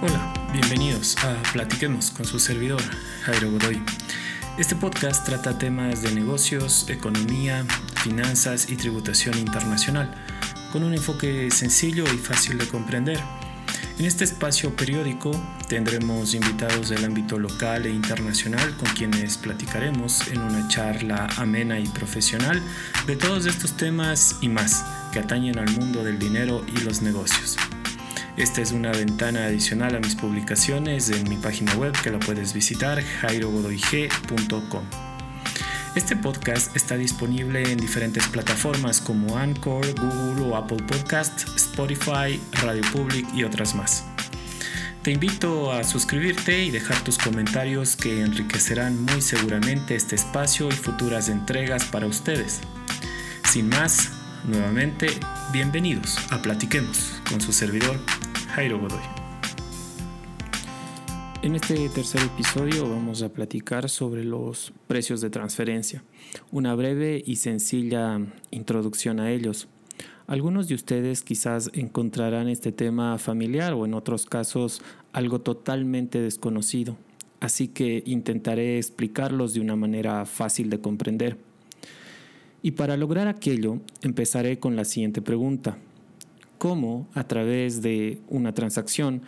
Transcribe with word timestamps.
Hola, 0.00 0.32
bienvenidos 0.52 1.16
a 1.24 1.42
Platiquemos 1.52 2.12
con 2.12 2.24
su 2.24 2.38
servidor, 2.38 2.80
Jairo 3.24 3.50
Godoy. 3.50 3.82
Este 4.56 4.76
podcast 4.76 5.26
trata 5.26 5.58
temas 5.58 6.02
de 6.02 6.12
negocios, 6.12 6.88
economía, 6.88 7.66
finanzas 8.04 8.70
y 8.70 8.76
tributación 8.76 9.36
internacional, 9.36 10.14
con 10.70 10.84
un 10.84 10.94
enfoque 10.94 11.50
sencillo 11.50 12.04
y 12.04 12.16
fácil 12.16 12.58
de 12.58 12.68
comprender. 12.68 13.18
En 13.98 14.04
este 14.04 14.22
espacio 14.22 14.76
periódico 14.76 15.32
tendremos 15.68 16.32
invitados 16.32 16.90
del 16.90 17.04
ámbito 17.04 17.36
local 17.36 17.84
e 17.84 17.90
internacional 17.90 18.76
con 18.76 18.88
quienes 18.90 19.36
platicaremos 19.36 20.28
en 20.28 20.40
una 20.42 20.68
charla 20.68 21.26
amena 21.38 21.80
y 21.80 21.88
profesional 21.88 22.62
de 23.08 23.16
todos 23.16 23.46
estos 23.46 23.76
temas 23.76 24.36
y 24.42 24.48
más 24.48 24.84
que 25.12 25.18
atañen 25.18 25.58
al 25.58 25.72
mundo 25.72 26.04
del 26.04 26.20
dinero 26.20 26.64
y 26.68 26.84
los 26.84 27.02
negocios. 27.02 27.58
Esta 28.38 28.62
es 28.62 28.70
una 28.70 28.92
ventana 28.92 29.46
adicional 29.46 29.96
a 29.96 29.98
mis 29.98 30.14
publicaciones 30.14 31.10
en 31.10 31.28
mi 31.28 31.36
página 31.36 31.74
web 31.74 31.92
que 32.04 32.10
la 32.10 32.20
puedes 32.20 32.52
visitar 32.52 33.02
jairogodoig.com. 33.02 34.84
Este 35.96 36.14
podcast 36.14 36.76
está 36.76 36.96
disponible 36.96 37.72
en 37.72 37.78
diferentes 37.78 38.28
plataformas 38.28 39.00
como 39.00 39.36
Anchor, 39.36 39.92
Google 39.98 40.44
o 40.44 40.56
Apple 40.56 40.84
Podcast, 40.86 41.48
Spotify, 41.56 42.40
Radio 42.62 42.82
Public 42.92 43.26
y 43.34 43.42
otras 43.42 43.74
más. 43.74 44.04
Te 45.02 45.10
invito 45.10 45.72
a 45.72 45.82
suscribirte 45.82 46.62
y 46.62 46.70
dejar 46.70 47.02
tus 47.02 47.18
comentarios 47.18 47.96
que 47.96 48.20
enriquecerán 48.22 49.02
muy 49.02 49.20
seguramente 49.20 49.96
este 49.96 50.14
espacio 50.14 50.68
y 50.68 50.72
futuras 50.72 51.28
entregas 51.28 51.86
para 51.86 52.06
ustedes. 52.06 52.60
Sin 53.50 53.68
más, 53.68 54.10
nuevamente, 54.44 55.08
bienvenidos 55.52 56.18
a 56.30 56.40
Platiquemos 56.40 57.20
con 57.28 57.40
su 57.40 57.52
servidor 57.52 57.98
En 61.42 61.54
este 61.54 61.88
tercer 61.90 62.22
episodio 62.22 62.90
vamos 62.90 63.22
a 63.22 63.28
platicar 63.28 63.88
sobre 63.88 64.24
los 64.24 64.72
precios 64.88 65.20
de 65.20 65.30
transferencia, 65.30 66.02
una 66.50 66.74
breve 66.74 67.22
y 67.24 67.36
sencilla 67.36 68.20
introducción 68.50 69.20
a 69.20 69.30
ellos. 69.30 69.68
Algunos 70.26 70.66
de 70.66 70.74
ustedes 70.74 71.22
quizás 71.22 71.70
encontrarán 71.72 72.48
este 72.48 72.72
tema 72.72 73.16
familiar 73.18 73.74
o 73.74 73.86
en 73.86 73.94
otros 73.94 74.26
casos 74.26 74.82
algo 75.12 75.40
totalmente 75.40 76.20
desconocido, 76.20 76.96
así 77.38 77.68
que 77.68 78.02
intentaré 78.06 78.78
explicarlos 78.78 79.54
de 79.54 79.60
una 79.60 79.76
manera 79.76 80.26
fácil 80.26 80.68
de 80.68 80.80
comprender. 80.80 81.36
Y 82.60 82.72
para 82.72 82.96
lograr 82.96 83.28
aquello, 83.28 83.78
empezaré 84.02 84.58
con 84.58 84.74
la 84.74 84.84
siguiente 84.84 85.22
pregunta 85.22 85.78
cómo 86.58 87.08
a 87.14 87.24
través 87.24 87.82
de 87.82 88.18
una 88.28 88.52
transacción 88.52 89.22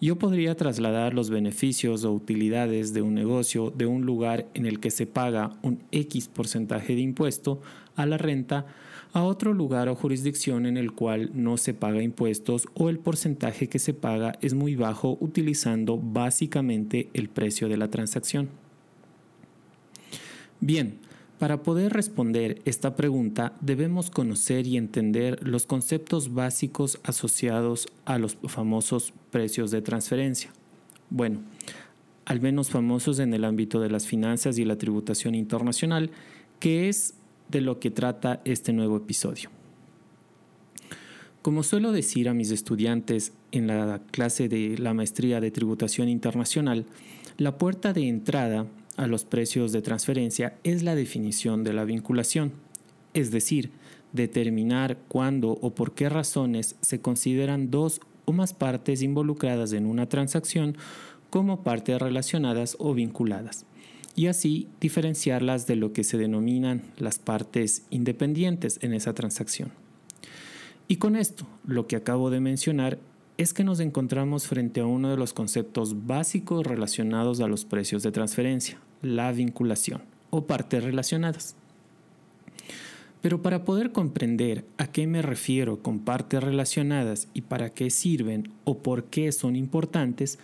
yo 0.00 0.16
podría 0.16 0.54
trasladar 0.54 1.14
los 1.14 1.30
beneficios 1.30 2.04
o 2.04 2.12
utilidades 2.12 2.92
de 2.92 3.00
un 3.00 3.14
negocio 3.14 3.70
de 3.70 3.86
un 3.86 4.04
lugar 4.04 4.46
en 4.54 4.66
el 4.66 4.78
que 4.78 4.90
se 4.90 5.06
paga 5.06 5.56
un 5.62 5.80
X 5.92 6.28
porcentaje 6.28 6.94
de 6.94 7.00
impuesto 7.00 7.62
a 7.96 8.04
la 8.04 8.18
renta 8.18 8.66
a 9.14 9.22
otro 9.22 9.54
lugar 9.54 9.88
o 9.88 9.94
jurisdicción 9.94 10.66
en 10.66 10.76
el 10.76 10.92
cual 10.92 11.30
no 11.32 11.56
se 11.56 11.72
paga 11.72 12.02
impuestos 12.02 12.66
o 12.74 12.90
el 12.90 12.98
porcentaje 12.98 13.68
que 13.68 13.78
se 13.78 13.94
paga 13.94 14.36
es 14.42 14.54
muy 14.54 14.74
bajo 14.74 15.16
utilizando 15.20 15.96
básicamente 15.96 17.08
el 17.14 17.28
precio 17.28 17.68
de 17.68 17.76
la 17.76 17.88
transacción. 17.88 18.48
Bien, 20.60 20.98
para 21.38 21.62
poder 21.62 21.92
responder 21.92 22.62
esta 22.64 22.94
pregunta 22.94 23.54
debemos 23.60 24.10
conocer 24.10 24.66
y 24.66 24.76
entender 24.76 25.46
los 25.46 25.66
conceptos 25.66 26.32
básicos 26.32 27.00
asociados 27.02 27.88
a 28.04 28.18
los 28.18 28.38
famosos 28.46 29.12
precios 29.30 29.70
de 29.70 29.82
transferencia. 29.82 30.50
Bueno, 31.10 31.40
al 32.24 32.40
menos 32.40 32.70
famosos 32.70 33.18
en 33.18 33.34
el 33.34 33.44
ámbito 33.44 33.80
de 33.80 33.90
las 33.90 34.06
finanzas 34.06 34.58
y 34.58 34.64
la 34.64 34.78
tributación 34.78 35.34
internacional, 35.34 36.10
que 36.60 36.88
es 36.88 37.14
de 37.48 37.60
lo 37.60 37.78
que 37.80 37.90
trata 37.90 38.40
este 38.44 38.72
nuevo 38.72 38.96
episodio. 38.96 39.50
Como 41.42 41.62
suelo 41.62 41.92
decir 41.92 42.28
a 42.28 42.34
mis 42.34 42.50
estudiantes 42.50 43.32
en 43.52 43.66
la 43.66 44.00
clase 44.10 44.48
de 44.48 44.78
la 44.78 44.94
maestría 44.94 45.40
de 45.40 45.50
tributación 45.50 46.08
internacional, 46.08 46.86
la 47.36 47.58
puerta 47.58 47.92
de 47.92 48.08
entrada 48.08 48.66
a 48.96 49.06
los 49.06 49.24
precios 49.24 49.72
de 49.72 49.82
transferencia 49.82 50.56
es 50.64 50.82
la 50.82 50.94
definición 50.94 51.64
de 51.64 51.72
la 51.72 51.84
vinculación, 51.84 52.52
es 53.12 53.30
decir, 53.30 53.70
determinar 54.12 54.98
cuándo 55.08 55.58
o 55.60 55.74
por 55.74 55.92
qué 55.92 56.08
razones 56.08 56.76
se 56.80 57.00
consideran 57.00 57.70
dos 57.70 58.00
o 58.24 58.32
más 58.32 58.54
partes 58.54 59.02
involucradas 59.02 59.72
en 59.72 59.86
una 59.86 60.08
transacción 60.08 60.76
como 61.30 61.62
partes 61.64 62.00
relacionadas 62.00 62.76
o 62.78 62.94
vinculadas, 62.94 63.66
y 64.14 64.28
así 64.28 64.68
diferenciarlas 64.80 65.66
de 65.66 65.76
lo 65.76 65.92
que 65.92 66.04
se 66.04 66.16
denominan 66.16 66.82
las 66.96 67.18
partes 67.18 67.82
independientes 67.90 68.78
en 68.82 68.94
esa 68.94 69.14
transacción. 69.14 69.72
Y 70.86 70.96
con 70.96 71.16
esto, 71.16 71.46
lo 71.66 71.86
que 71.86 71.96
acabo 71.96 72.30
de 72.30 72.40
mencionar 72.40 72.98
es 73.36 73.52
que 73.52 73.64
nos 73.64 73.80
encontramos 73.80 74.46
frente 74.46 74.80
a 74.80 74.86
uno 74.86 75.10
de 75.10 75.16
los 75.16 75.32
conceptos 75.32 76.06
básicos 76.06 76.64
relacionados 76.64 77.40
a 77.40 77.48
los 77.48 77.64
precios 77.64 78.02
de 78.04 78.12
transferencia, 78.12 78.78
la 79.04 79.32
vinculación 79.32 80.02
o 80.30 80.46
partes 80.46 80.82
relacionadas. 80.82 81.56
Pero 83.20 83.40
para 83.40 83.64
poder 83.64 83.92
comprender 83.92 84.66
a 84.76 84.88
qué 84.88 85.06
me 85.06 85.22
refiero 85.22 85.82
con 85.82 86.00
partes 86.00 86.42
relacionadas 86.42 87.28
y 87.32 87.42
para 87.42 87.70
qué 87.70 87.88
sirven 87.88 88.50
o 88.64 88.78
por 88.78 89.04
qué 89.04 89.32
son 89.32 89.56
importantes, 89.56 90.38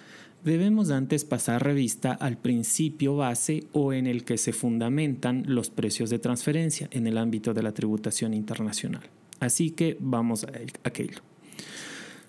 debemos 0.44 0.90
antes 0.90 1.26
pasar 1.26 1.62
revista 1.62 2.12
al 2.12 2.38
principio 2.38 3.16
base 3.16 3.64
o 3.72 3.92
en 3.92 4.06
el 4.06 4.24
que 4.24 4.38
se 4.38 4.54
fundamentan 4.54 5.44
los 5.46 5.68
precios 5.68 6.08
de 6.08 6.18
transferencia 6.18 6.88
en 6.90 7.06
el 7.06 7.18
ámbito 7.18 7.52
de 7.52 7.62
la 7.62 7.72
tributación 7.72 8.32
internacional. 8.32 9.02
Así 9.40 9.70
que 9.72 9.96
vamos 10.00 10.44
a 10.44 10.48
aquello. 10.84 11.18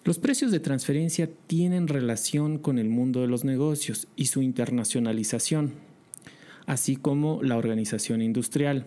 Los 0.04 0.18
precios 0.18 0.52
de 0.52 0.60
transferencia 0.60 1.30
tienen 1.48 1.88
relación 1.88 2.58
con 2.58 2.80
el 2.80 2.90
mundo 2.90 3.22
de 3.22 3.28
los 3.28 3.44
negocios 3.44 4.08
y 4.16 4.26
su 4.26 4.42
internacionalización, 4.42 5.74
así 6.66 6.96
como 6.96 7.42
la 7.44 7.58
organización 7.58 8.22
industrial. 8.22 8.86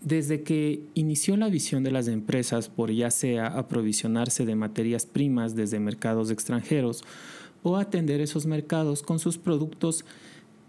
Desde 0.00 0.42
que 0.42 0.82
inició 0.94 1.36
la 1.36 1.48
visión 1.48 1.84
de 1.84 1.92
las 1.92 2.08
empresas 2.08 2.68
por 2.68 2.90
ya 2.90 3.10
sea 3.10 3.46
aprovisionarse 3.46 4.44
de 4.44 4.56
materias 4.56 5.06
primas 5.06 5.54
desde 5.54 5.78
mercados 5.78 6.30
extranjeros 6.30 7.04
o 7.62 7.76
atender 7.76 8.20
esos 8.20 8.46
mercados 8.46 9.02
con 9.02 9.18
sus 9.18 9.38
productos, 9.38 10.04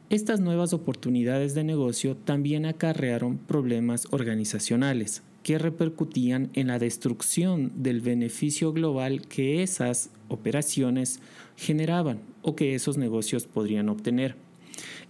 estas 0.09 0.39
nuevas 0.39 0.73
oportunidades 0.73 1.55
de 1.55 1.63
negocio 1.63 2.15
también 2.15 2.67
acarrearon 2.67 3.39
problemas 3.39 4.07
organizacionales, 4.11 5.23
que 5.41 5.57
repercutían 5.57 6.51
en 6.53 6.67
la 6.67 6.77
destrucción 6.77 7.71
del 7.75 8.01
beneficio 8.01 8.73
global 8.73 9.21
que 9.27 9.63
esas 9.63 10.11
operaciones 10.27 11.19
generaban 11.57 12.19
o 12.43 12.55
que 12.55 12.75
esos 12.75 12.97
negocios 12.97 13.47
podrían 13.47 13.89
obtener, 13.89 14.35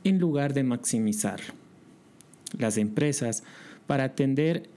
en 0.03 0.19
lugar 0.19 0.53
de 0.53 0.63
maximizarlo. 0.63 1.53
Las 2.57 2.77
empresas, 2.77 3.43
para 3.87 4.05
atender 4.05 4.69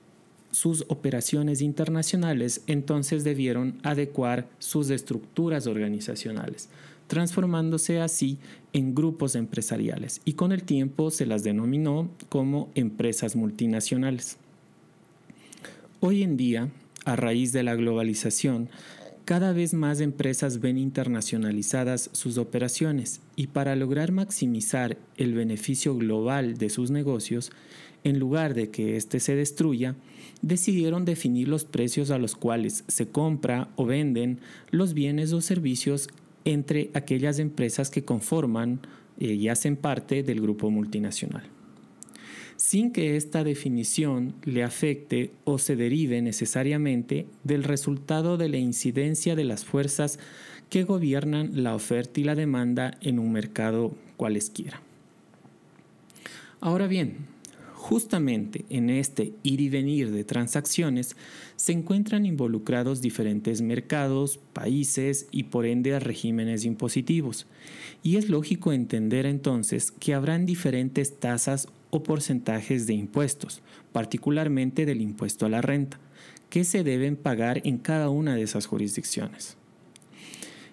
sus 0.51 0.85
operaciones 0.89 1.61
internacionales, 1.61 2.63
entonces 2.67 3.25
debieron 3.25 3.79
adecuar 3.83 4.49
sus 4.59 4.91
estructuras 4.91 5.67
organizacionales, 5.67 6.71
transformándose 7.09 8.01
así 8.01 8.39
en 8.73 8.95
grupos 8.95 9.35
empresariales 9.35 10.21
y 10.25 10.33
con 10.33 10.53
el 10.53 10.63
tiempo 10.63 11.11
se 11.11 11.27
las 11.27 11.43
denominó 11.43 12.09
como 12.29 12.71
empresas 12.75 13.37
multinacionales. 13.37 14.39
Hoy 16.01 16.23
en 16.23 16.37
día, 16.37 16.69
a 17.05 17.17
raíz 17.17 17.53
de 17.53 17.63
la 17.63 17.75
globalización, 17.75 18.69
cada 19.26 19.52
vez 19.52 19.75
más 19.75 20.00
empresas 20.00 20.61
ven 20.61 20.78
internacionalizadas 20.78 22.11
sus 22.12 22.38
operaciones 22.38 23.20
y 23.34 23.49
para 23.49 23.75
lograr 23.75 24.12
maximizar 24.12 24.99
el 25.17 25.34
beneficio 25.34 25.96
global 25.96 26.58
de 26.58 26.70
sus 26.70 26.93
negocios, 26.93 27.50
en 28.05 28.20
lugar 28.20 28.55
de 28.55 28.70
que 28.70 28.96
éste 28.96 29.19
se 29.19 29.34
destruya, 29.34 29.96
decidieron 30.43 31.05
definir 31.05 31.49
los 31.49 31.64
precios 31.64 32.12
a 32.12 32.19
los 32.19 32.37
cuales 32.37 32.84
se 32.87 33.08
compra 33.08 33.69
o 33.75 33.84
venden 33.84 34.38
los 34.70 34.94
bienes 34.94 35.32
o 35.32 35.40
servicios 35.40 36.08
entre 36.44 36.93
aquellas 36.94 37.40
empresas 37.40 37.90
que 37.90 38.05
conforman 38.05 38.79
eh, 39.19 39.32
y 39.32 39.49
hacen 39.49 39.75
parte 39.75 40.22
del 40.22 40.40
grupo 40.40 40.70
multinacional 40.70 41.56
sin 42.56 42.93
que 42.93 43.17
esta 43.17 43.44
definición 43.44 44.35
le 44.44 44.62
afecte 44.62 45.31
o 45.44 45.58
se 45.58 45.76
derive 45.76 46.23
necesariamente 46.23 47.26
del 47.44 47.64
resultado 47.64 48.37
de 48.37 48.49
la 48.49 48.58
incidencia 48.58 49.37
de 49.37 49.44
las 49.44 49.64
fuerzas 49.64 50.19
que 50.70 50.85
gobiernan 50.85 51.62
la 51.62 51.75
oferta 51.75 52.20
y 52.20 52.25
la 52.25 52.35
demanda 52.35 52.99
en 53.00 53.19
un 53.19 53.32
mercado 53.32 53.94
cualesquiera. 54.17 54.81
Ahora 56.61 56.87
bien, 56.87 57.37
Justamente 57.87 58.64
en 58.69 58.91
este 58.91 59.32
ir 59.44 59.61
y 59.61 59.69
venir 59.69 60.11
de 60.11 60.25
transacciones 60.25 61.14
se 61.55 61.70
encuentran 61.70 62.26
involucrados 62.26 63.00
diferentes 63.00 63.62
mercados, 63.62 64.41
países 64.53 65.29
y 65.31 65.44
por 65.44 65.67
ende 65.67 66.00
regímenes 66.00 66.64
impositivos. 66.64 67.47
Y 68.03 68.17
es 68.17 68.29
lógico 68.29 68.73
entender 68.73 69.25
entonces 69.25 69.93
que 69.93 70.14
habrán 70.14 70.47
diferentes 70.47 71.20
tasas 71.20 71.69
o 71.91 72.03
porcentajes 72.03 72.87
de 72.87 72.94
impuestos, 72.94 73.62
particularmente 73.93 74.87
del 74.87 75.00
impuesto 75.00 75.47
a 75.47 75.49
la 75.49 75.62
renta, 75.62 75.99
que 76.50 76.65
se 76.65 76.85
deben 76.85 77.17
pagar 77.17 77.61
en 77.65 77.79
cada 77.79 78.11
una 78.11 78.35
de 78.35 78.43
esas 78.43 78.67
jurisdicciones. 78.67 79.56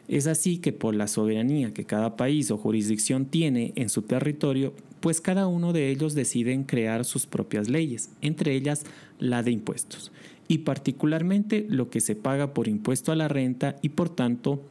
Es 0.08 0.28
así 0.28 0.58
que 0.58 0.74
por 0.74 0.96
la 0.96 1.08
soberanía 1.08 1.74
que 1.74 1.86
cada 1.86 2.18
país 2.18 2.52
o 2.52 2.58
jurisdicción 2.58 3.26
tiene 3.26 3.72
en 3.76 3.90
su 3.90 4.02
territorio, 4.02 4.74
pues 5.00 5.22
cada 5.22 5.48
uno 5.48 5.74
de 5.74 5.90
ellos 5.90 6.14
deciden 6.14 6.64
crear 6.64 7.06
sus 7.06 7.26
propias 7.26 7.70
leyes, 7.70 8.10
entre 8.22 8.54
ellas 8.54 8.84
la 9.20 9.44
de 9.44 9.52
impuestos, 9.52 10.12
y 10.48 10.60
particularmente 10.60 11.66
lo 11.70 11.90
que 11.90 12.02
se 12.02 12.16
paga 12.16 12.54
por 12.54 12.68
impuesto 12.68 13.12
a 13.12 13.16
la 13.16 13.28
renta 13.28 13.78
y 13.82 13.90
por 13.90 14.10
tanto 14.10 14.62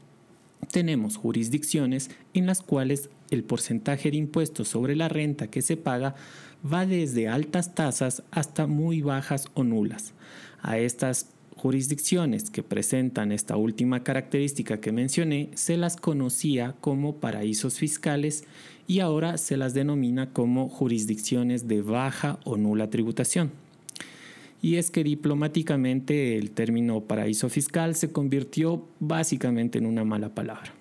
tenemos 0.70 1.16
jurisdicciones 1.16 2.10
en 2.34 2.46
las 2.46 2.62
cuales 2.62 3.10
el 3.30 3.44
porcentaje 3.44 4.10
de 4.10 4.16
impuestos 4.16 4.68
sobre 4.68 4.96
la 4.96 5.08
renta 5.08 5.48
que 5.48 5.62
se 5.62 5.76
paga 5.76 6.14
va 6.64 6.86
desde 6.86 7.28
altas 7.28 7.74
tasas 7.74 8.22
hasta 8.30 8.66
muy 8.66 9.02
bajas 9.02 9.46
o 9.54 9.64
nulas. 9.64 10.12
A 10.60 10.78
estas 10.78 11.26
jurisdicciones 11.56 12.50
que 12.50 12.62
presentan 12.62 13.30
esta 13.30 13.56
última 13.56 14.02
característica 14.02 14.80
que 14.80 14.92
mencioné 14.92 15.50
se 15.54 15.76
las 15.76 15.96
conocía 15.96 16.74
como 16.80 17.16
paraísos 17.16 17.78
fiscales 17.78 18.44
y 18.86 19.00
ahora 19.00 19.38
se 19.38 19.56
las 19.56 19.74
denomina 19.74 20.32
como 20.32 20.68
jurisdicciones 20.68 21.68
de 21.68 21.82
baja 21.82 22.38
o 22.44 22.56
nula 22.56 22.90
tributación. 22.90 23.52
Y 24.62 24.76
es 24.76 24.90
que 24.90 25.04
diplomáticamente 25.04 26.38
el 26.38 26.52
término 26.52 27.02
paraíso 27.02 27.50
fiscal 27.50 27.96
se 27.96 28.12
convirtió 28.12 28.86
básicamente 29.00 29.78
en 29.78 29.86
una 29.86 30.04
mala 30.04 30.34
palabra. 30.34 30.72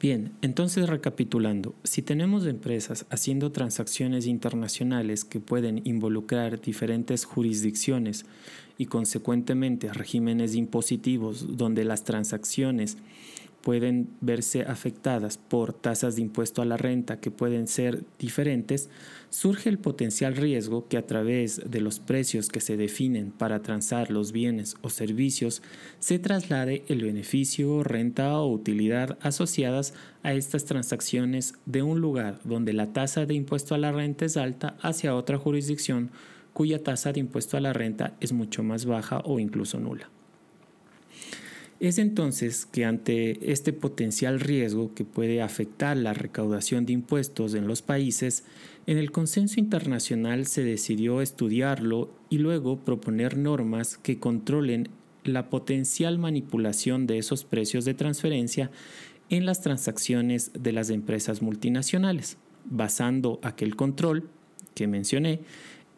Bien, 0.00 0.32
entonces 0.42 0.88
recapitulando, 0.88 1.74
si 1.82 2.02
tenemos 2.02 2.46
empresas 2.46 3.04
haciendo 3.10 3.50
transacciones 3.50 4.26
internacionales 4.26 5.24
que 5.24 5.40
pueden 5.40 5.82
involucrar 5.84 6.60
diferentes 6.60 7.24
jurisdicciones 7.24 8.24
y 8.78 8.86
consecuentemente 8.86 9.92
regímenes 9.92 10.54
impositivos 10.54 11.56
donde 11.56 11.84
las 11.84 12.04
transacciones 12.04 12.96
pueden 13.62 14.08
verse 14.20 14.62
afectadas 14.62 15.36
por 15.36 15.72
tasas 15.72 16.16
de 16.16 16.22
impuesto 16.22 16.62
a 16.62 16.64
la 16.64 16.76
renta 16.76 17.20
que 17.20 17.30
pueden 17.30 17.66
ser 17.66 18.04
diferentes, 18.18 18.88
surge 19.30 19.68
el 19.68 19.78
potencial 19.78 20.36
riesgo 20.36 20.88
que 20.88 20.96
a 20.96 21.06
través 21.06 21.60
de 21.70 21.80
los 21.80 22.00
precios 22.00 22.48
que 22.48 22.60
se 22.60 22.76
definen 22.76 23.30
para 23.30 23.62
transar 23.62 24.10
los 24.10 24.32
bienes 24.32 24.76
o 24.80 24.90
servicios 24.90 25.62
se 25.98 26.18
traslade 26.18 26.84
el 26.88 27.02
beneficio, 27.02 27.82
renta 27.82 28.38
o 28.38 28.52
utilidad 28.52 29.18
asociadas 29.20 29.94
a 30.22 30.32
estas 30.32 30.64
transacciones 30.64 31.54
de 31.66 31.82
un 31.82 32.00
lugar 32.00 32.40
donde 32.44 32.72
la 32.72 32.92
tasa 32.92 33.26
de 33.26 33.34
impuesto 33.34 33.74
a 33.74 33.78
la 33.78 33.92
renta 33.92 34.24
es 34.24 34.36
alta 34.36 34.76
hacia 34.80 35.14
otra 35.14 35.38
jurisdicción 35.38 36.10
cuya 36.52 36.82
tasa 36.82 37.12
de 37.12 37.20
impuesto 37.20 37.56
a 37.56 37.60
la 37.60 37.72
renta 37.72 38.14
es 38.20 38.32
mucho 38.32 38.62
más 38.62 38.84
baja 38.84 39.20
o 39.24 39.38
incluso 39.38 39.78
nula. 39.78 40.10
Es 41.80 41.98
entonces 41.98 42.66
que 42.66 42.84
ante 42.84 43.52
este 43.52 43.72
potencial 43.72 44.40
riesgo 44.40 44.94
que 44.94 45.04
puede 45.04 45.42
afectar 45.42 45.96
la 45.96 46.12
recaudación 46.12 46.86
de 46.86 46.92
impuestos 46.92 47.54
en 47.54 47.68
los 47.68 47.82
países, 47.82 48.42
en 48.88 48.98
el 48.98 49.12
consenso 49.12 49.60
internacional 49.60 50.46
se 50.46 50.64
decidió 50.64 51.20
estudiarlo 51.20 52.10
y 52.30 52.38
luego 52.38 52.78
proponer 52.78 53.38
normas 53.38 53.96
que 53.96 54.18
controlen 54.18 54.88
la 55.22 55.50
potencial 55.50 56.18
manipulación 56.18 57.06
de 57.06 57.18
esos 57.18 57.44
precios 57.44 57.84
de 57.84 57.94
transferencia 57.94 58.72
en 59.30 59.46
las 59.46 59.60
transacciones 59.60 60.50
de 60.58 60.72
las 60.72 60.90
empresas 60.90 61.42
multinacionales, 61.42 62.38
basando 62.64 63.38
aquel 63.42 63.76
control 63.76 64.28
que 64.74 64.88
mencioné 64.88 65.40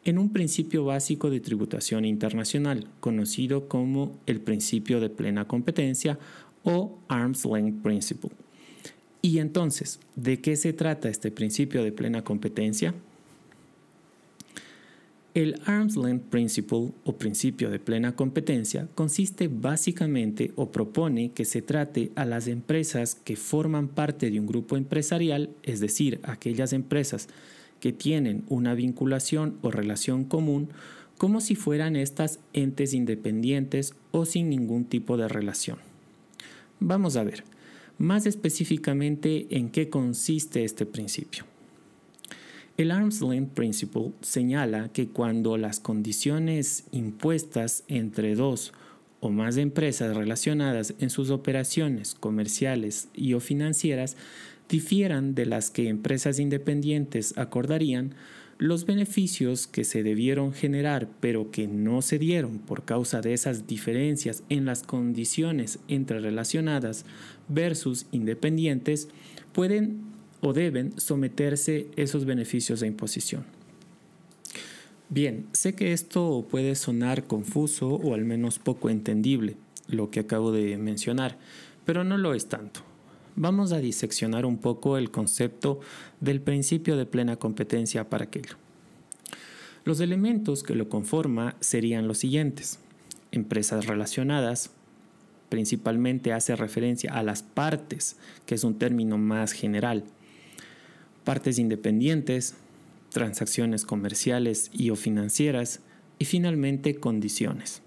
en 0.05 0.19
un 0.19 0.32
principio 0.32 0.85
básico 0.85 1.31
de 1.31 1.41
tributación 1.41 2.05
internacional, 2.05 2.87
conocido 3.00 3.69
como 3.69 4.19
el 4.26 4.41
principio 4.41 5.00
de 5.00 5.11
plena 5.11 5.47
competencia 5.47 6.19
o 6.64 6.99
Arm's 7.08 7.44
Length 7.44 7.82
Principle. 7.82 8.31
Y 9.23 9.38
entonces, 9.38 10.00
¿de 10.17 10.41
qué 10.41 10.56
se 10.56 10.73
trata 10.73 11.08
este 11.08 11.31
principio 11.31 11.85
de 11.85 11.93
plena 11.93 12.25
competencia? 12.25 12.94
El 15.35 15.61
Arm's 15.64 15.97
Length 15.97 16.25
Principle 16.25 16.93
o 17.05 17.17
principio 17.17 17.70
de 17.70 17.79
plena 17.79 18.17
competencia 18.17 18.88
consiste 18.94 19.49
básicamente 19.49 20.50
o 20.56 20.73
propone 20.73 21.31
que 21.32 21.44
se 21.44 21.62
trate 21.62 22.11
a 22.17 22.25
las 22.25 22.49
empresas 22.49 23.14
que 23.14 23.37
forman 23.37 23.88
parte 23.88 24.31
de 24.31 24.41
un 24.41 24.46
grupo 24.46 24.76
empresarial, 24.76 25.50
es 25.62 25.79
decir, 25.79 26.19
aquellas 26.25 26.73
empresas 26.73 27.29
que 27.81 27.93
tienen 27.93 28.44
una 28.49 28.75
vinculación 28.75 29.59
o 29.62 29.71
relación 29.71 30.25
común 30.25 30.69
como 31.19 31.41
si 31.41 31.55
fueran 31.55 31.97
estas 31.97 32.38
entes 32.53 32.94
independientes 32.94 33.94
o 34.11 34.25
sin 34.25 34.49
ningún 34.49 34.85
tipo 34.85 35.17
de 35.17 35.29
relación. 35.29 35.79
Vamos 36.79 37.17
a 37.17 37.25
ver 37.25 37.44
más 37.99 38.25
específicamente 38.25 39.47
en 39.50 39.69
qué 39.69 39.91
consiste 39.91 40.65
este 40.65 40.87
principio. 40.87 41.44
El 42.79 42.91
Arm's 42.91 43.21
Length 43.21 43.53
Principle 43.53 44.12
señala 44.23 44.91
que 44.91 45.09
cuando 45.09 45.59
las 45.59 45.81
condiciones 45.81 46.85
impuestas 46.93 47.85
entre 47.88 48.35
dos 48.35 48.73
o 49.21 49.29
más 49.29 49.59
empresas 49.59 50.17
relacionadas 50.17 50.94
en 50.99 51.11
sus 51.11 51.29
operaciones 51.29 52.15
comerciales 52.15 53.09
y 53.12 53.35
o 53.35 53.41
financieras 53.41 54.17
difieran 54.70 55.34
de 55.34 55.44
las 55.44 55.70
que 55.70 55.88
empresas 55.88 56.38
independientes 56.38 57.37
acordarían, 57.37 58.14
los 58.56 58.84
beneficios 58.84 59.67
que 59.67 59.84
se 59.84 60.02
debieron 60.02 60.52
generar 60.52 61.08
pero 61.20 61.50
que 61.50 61.67
no 61.67 62.02
se 62.02 62.19
dieron 62.19 62.58
por 62.58 62.84
causa 62.84 63.20
de 63.20 63.32
esas 63.32 63.67
diferencias 63.67 64.44
en 64.49 64.67
las 64.67 64.82
condiciones 64.82 65.78
entre 65.88 66.20
relacionadas 66.20 67.05
versus 67.49 68.06
independientes 68.12 69.08
pueden 69.52 70.02
o 70.40 70.52
deben 70.52 70.99
someterse 70.99 71.88
esos 71.96 72.25
beneficios 72.25 72.82
a 72.82 72.87
imposición. 72.87 73.44
Bien, 75.08 75.46
sé 75.52 75.75
que 75.75 75.93
esto 75.93 76.46
puede 76.49 76.76
sonar 76.76 77.25
confuso 77.25 77.88
o 77.88 78.14
al 78.14 78.25
menos 78.25 78.58
poco 78.58 78.90
entendible, 78.90 79.56
lo 79.88 80.11
que 80.11 80.20
acabo 80.20 80.52
de 80.52 80.76
mencionar, 80.78 81.38
pero 81.84 82.05
no 82.05 82.17
lo 82.17 82.32
es 82.34 82.46
tanto 82.46 82.90
vamos 83.41 83.73
a 83.73 83.79
diseccionar 83.79 84.44
un 84.44 84.59
poco 84.59 84.99
el 84.99 85.11
concepto 85.11 85.81
del 86.20 86.43
principio 86.43 86.99
de 86.99 87.06
plena 87.06 87.37
competencia 87.37 88.11
para 88.11 88.25
aquello. 88.25 88.56
Los 89.87 90.01
elementos 90.01 90.63
que 90.63 90.75
lo 90.75 90.91
conforman 90.91 91.55
serían 91.61 92.06
los 92.06 92.19
siguientes. 92.19 92.81
Empresas 93.32 93.87
relacionadas, 93.87 94.73
principalmente 95.49 96.35
hace 96.35 96.55
referencia 96.55 97.15
a 97.15 97.23
las 97.23 97.43
partes, 97.43 98.19
que 98.44 98.56
es 98.56 98.63
un 98.63 98.79
término 98.79 99.17
más 99.17 99.53
general. 99.53 100.05
Partes 101.25 101.59
independientes, 101.59 102.56
transacciones 103.09 103.87
comerciales 103.87 104.70
y 104.75 104.91
o 104.91 104.97
financieras 104.97 105.81
y 106.19 106.27
finalmente 106.27 106.97
condiciones. 106.97 107.81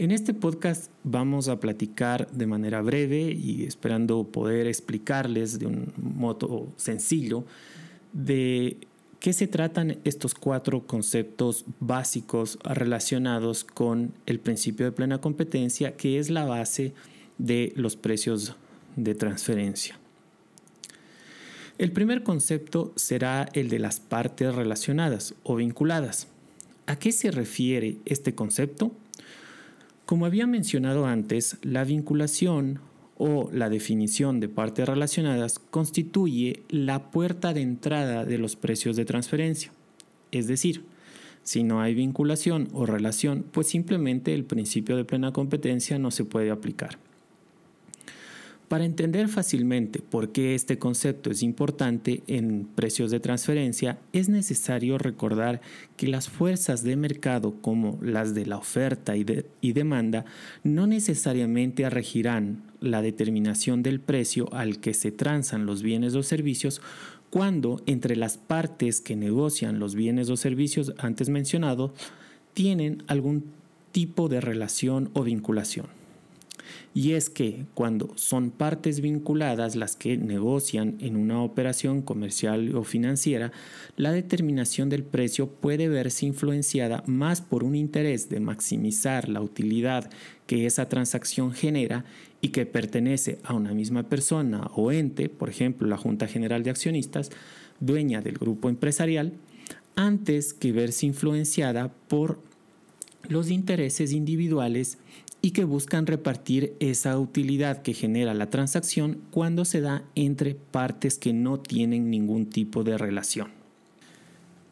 En 0.00 0.12
este 0.12 0.32
podcast 0.32 0.90
vamos 1.04 1.48
a 1.48 1.60
platicar 1.60 2.30
de 2.30 2.46
manera 2.46 2.80
breve 2.80 3.32
y 3.32 3.64
esperando 3.64 4.24
poder 4.24 4.66
explicarles 4.66 5.58
de 5.58 5.66
un 5.66 5.92
modo 5.98 6.72
sencillo 6.78 7.44
de 8.14 8.78
qué 9.18 9.34
se 9.34 9.46
tratan 9.46 9.98
estos 10.04 10.32
cuatro 10.32 10.86
conceptos 10.86 11.66
básicos 11.80 12.58
relacionados 12.64 13.62
con 13.62 14.14
el 14.24 14.40
principio 14.40 14.86
de 14.86 14.92
plena 14.92 15.20
competencia, 15.20 15.94
que 15.98 16.18
es 16.18 16.30
la 16.30 16.46
base 16.46 16.94
de 17.36 17.74
los 17.76 17.96
precios 17.96 18.56
de 18.96 19.14
transferencia. 19.14 19.98
El 21.76 21.92
primer 21.92 22.22
concepto 22.22 22.94
será 22.96 23.50
el 23.52 23.68
de 23.68 23.80
las 23.80 24.00
partes 24.00 24.54
relacionadas 24.54 25.34
o 25.42 25.56
vinculadas. 25.56 26.26
¿A 26.86 26.96
qué 26.96 27.12
se 27.12 27.30
refiere 27.30 27.98
este 28.06 28.34
concepto? 28.34 28.92
Como 30.10 30.26
había 30.26 30.48
mencionado 30.48 31.06
antes, 31.06 31.56
la 31.62 31.84
vinculación 31.84 32.80
o 33.16 33.48
la 33.52 33.70
definición 33.70 34.40
de 34.40 34.48
partes 34.48 34.88
relacionadas 34.88 35.60
constituye 35.60 36.64
la 36.68 37.12
puerta 37.12 37.54
de 37.54 37.60
entrada 37.60 38.24
de 38.24 38.36
los 38.36 38.56
precios 38.56 38.96
de 38.96 39.04
transferencia. 39.04 39.70
Es 40.32 40.48
decir, 40.48 40.82
si 41.44 41.62
no 41.62 41.80
hay 41.80 41.94
vinculación 41.94 42.66
o 42.72 42.86
relación, 42.86 43.44
pues 43.52 43.68
simplemente 43.68 44.34
el 44.34 44.42
principio 44.42 44.96
de 44.96 45.04
plena 45.04 45.32
competencia 45.32 45.96
no 46.00 46.10
se 46.10 46.24
puede 46.24 46.50
aplicar. 46.50 46.98
Para 48.70 48.84
entender 48.84 49.26
fácilmente 49.26 49.98
por 49.98 50.30
qué 50.30 50.54
este 50.54 50.78
concepto 50.78 51.32
es 51.32 51.42
importante 51.42 52.22
en 52.28 52.68
precios 52.72 53.10
de 53.10 53.18
transferencia, 53.18 53.98
es 54.12 54.28
necesario 54.28 54.96
recordar 54.96 55.60
que 55.96 56.06
las 56.06 56.28
fuerzas 56.28 56.84
de 56.84 56.94
mercado 56.94 57.60
como 57.62 57.98
las 58.00 58.32
de 58.32 58.46
la 58.46 58.58
oferta 58.58 59.16
y, 59.16 59.72
demanda 59.72 60.24
no 60.62 60.86
necesariamente 60.86 61.90
regirán 61.90 62.62
la 62.78 63.02
determinación 63.02 63.82
del 63.82 63.98
precio 63.98 64.48
al 64.54 64.78
que 64.78 64.94
se 64.94 65.10
transan 65.10 65.66
los 65.66 65.82
bienes 65.82 66.14
o 66.14 66.22
servicios 66.22 66.80
cuando 67.28 67.82
entre 67.86 68.14
las 68.14 68.38
partes 68.38 69.00
que 69.00 69.16
negocian 69.16 69.80
los 69.80 69.96
bienes 69.96 70.30
o 70.30 70.36
servicios 70.36 70.94
antes 70.98 71.28
mencionados 71.28 71.90
tienen 72.54 73.02
algún 73.08 73.46
tipo 73.90 74.28
de 74.28 74.40
relación 74.40 75.10
o 75.14 75.24
vinculación. 75.24 75.99
Y 76.94 77.12
es 77.12 77.30
que 77.30 77.66
cuando 77.74 78.12
son 78.16 78.50
partes 78.50 79.00
vinculadas 79.00 79.76
las 79.76 79.96
que 79.96 80.16
negocian 80.16 80.96
en 81.00 81.16
una 81.16 81.42
operación 81.42 82.02
comercial 82.02 82.74
o 82.74 82.84
financiera, 82.84 83.52
la 83.96 84.12
determinación 84.12 84.88
del 84.88 85.04
precio 85.04 85.48
puede 85.48 85.88
verse 85.88 86.26
influenciada 86.26 87.02
más 87.06 87.40
por 87.40 87.64
un 87.64 87.74
interés 87.74 88.28
de 88.28 88.40
maximizar 88.40 89.28
la 89.28 89.40
utilidad 89.40 90.10
que 90.46 90.66
esa 90.66 90.88
transacción 90.88 91.52
genera 91.52 92.04
y 92.40 92.48
que 92.48 92.66
pertenece 92.66 93.38
a 93.44 93.54
una 93.54 93.72
misma 93.72 94.04
persona 94.04 94.70
o 94.74 94.92
ente, 94.92 95.28
por 95.28 95.48
ejemplo 95.48 95.86
la 95.86 95.96
Junta 95.96 96.26
General 96.26 96.62
de 96.62 96.70
Accionistas, 96.70 97.30
dueña 97.80 98.20
del 98.20 98.38
grupo 98.38 98.68
empresarial, 98.68 99.32
antes 99.96 100.54
que 100.54 100.72
verse 100.72 101.06
influenciada 101.06 101.92
por 102.08 102.40
los 103.28 103.50
intereses 103.50 104.12
individuales 104.12 104.98
y 105.42 105.52
que 105.52 105.64
buscan 105.64 106.06
repartir 106.06 106.74
esa 106.80 107.18
utilidad 107.18 107.82
que 107.82 107.94
genera 107.94 108.34
la 108.34 108.50
transacción 108.50 109.20
cuando 109.30 109.64
se 109.64 109.80
da 109.80 110.04
entre 110.14 110.54
partes 110.54 111.18
que 111.18 111.32
no 111.32 111.58
tienen 111.60 112.10
ningún 112.10 112.46
tipo 112.46 112.84
de 112.84 112.98
relación. 112.98 113.48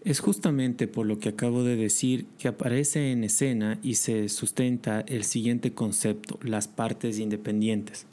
Es 0.04 0.20
justamente 0.20 0.86
por 0.86 1.06
lo 1.06 1.18
que 1.18 1.30
acabo 1.30 1.64
de 1.64 1.76
decir 1.76 2.26
que 2.38 2.48
aparece 2.48 3.10
en 3.10 3.24
escena 3.24 3.78
y 3.82 3.96
se 3.96 4.28
sustenta 4.28 5.00
el 5.00 5.24
siguiente 5.24 5.72
concepto, 5.72 6.38
las 6.42 6.68
partes 6.68 7.18
independientes. 7.18 8.06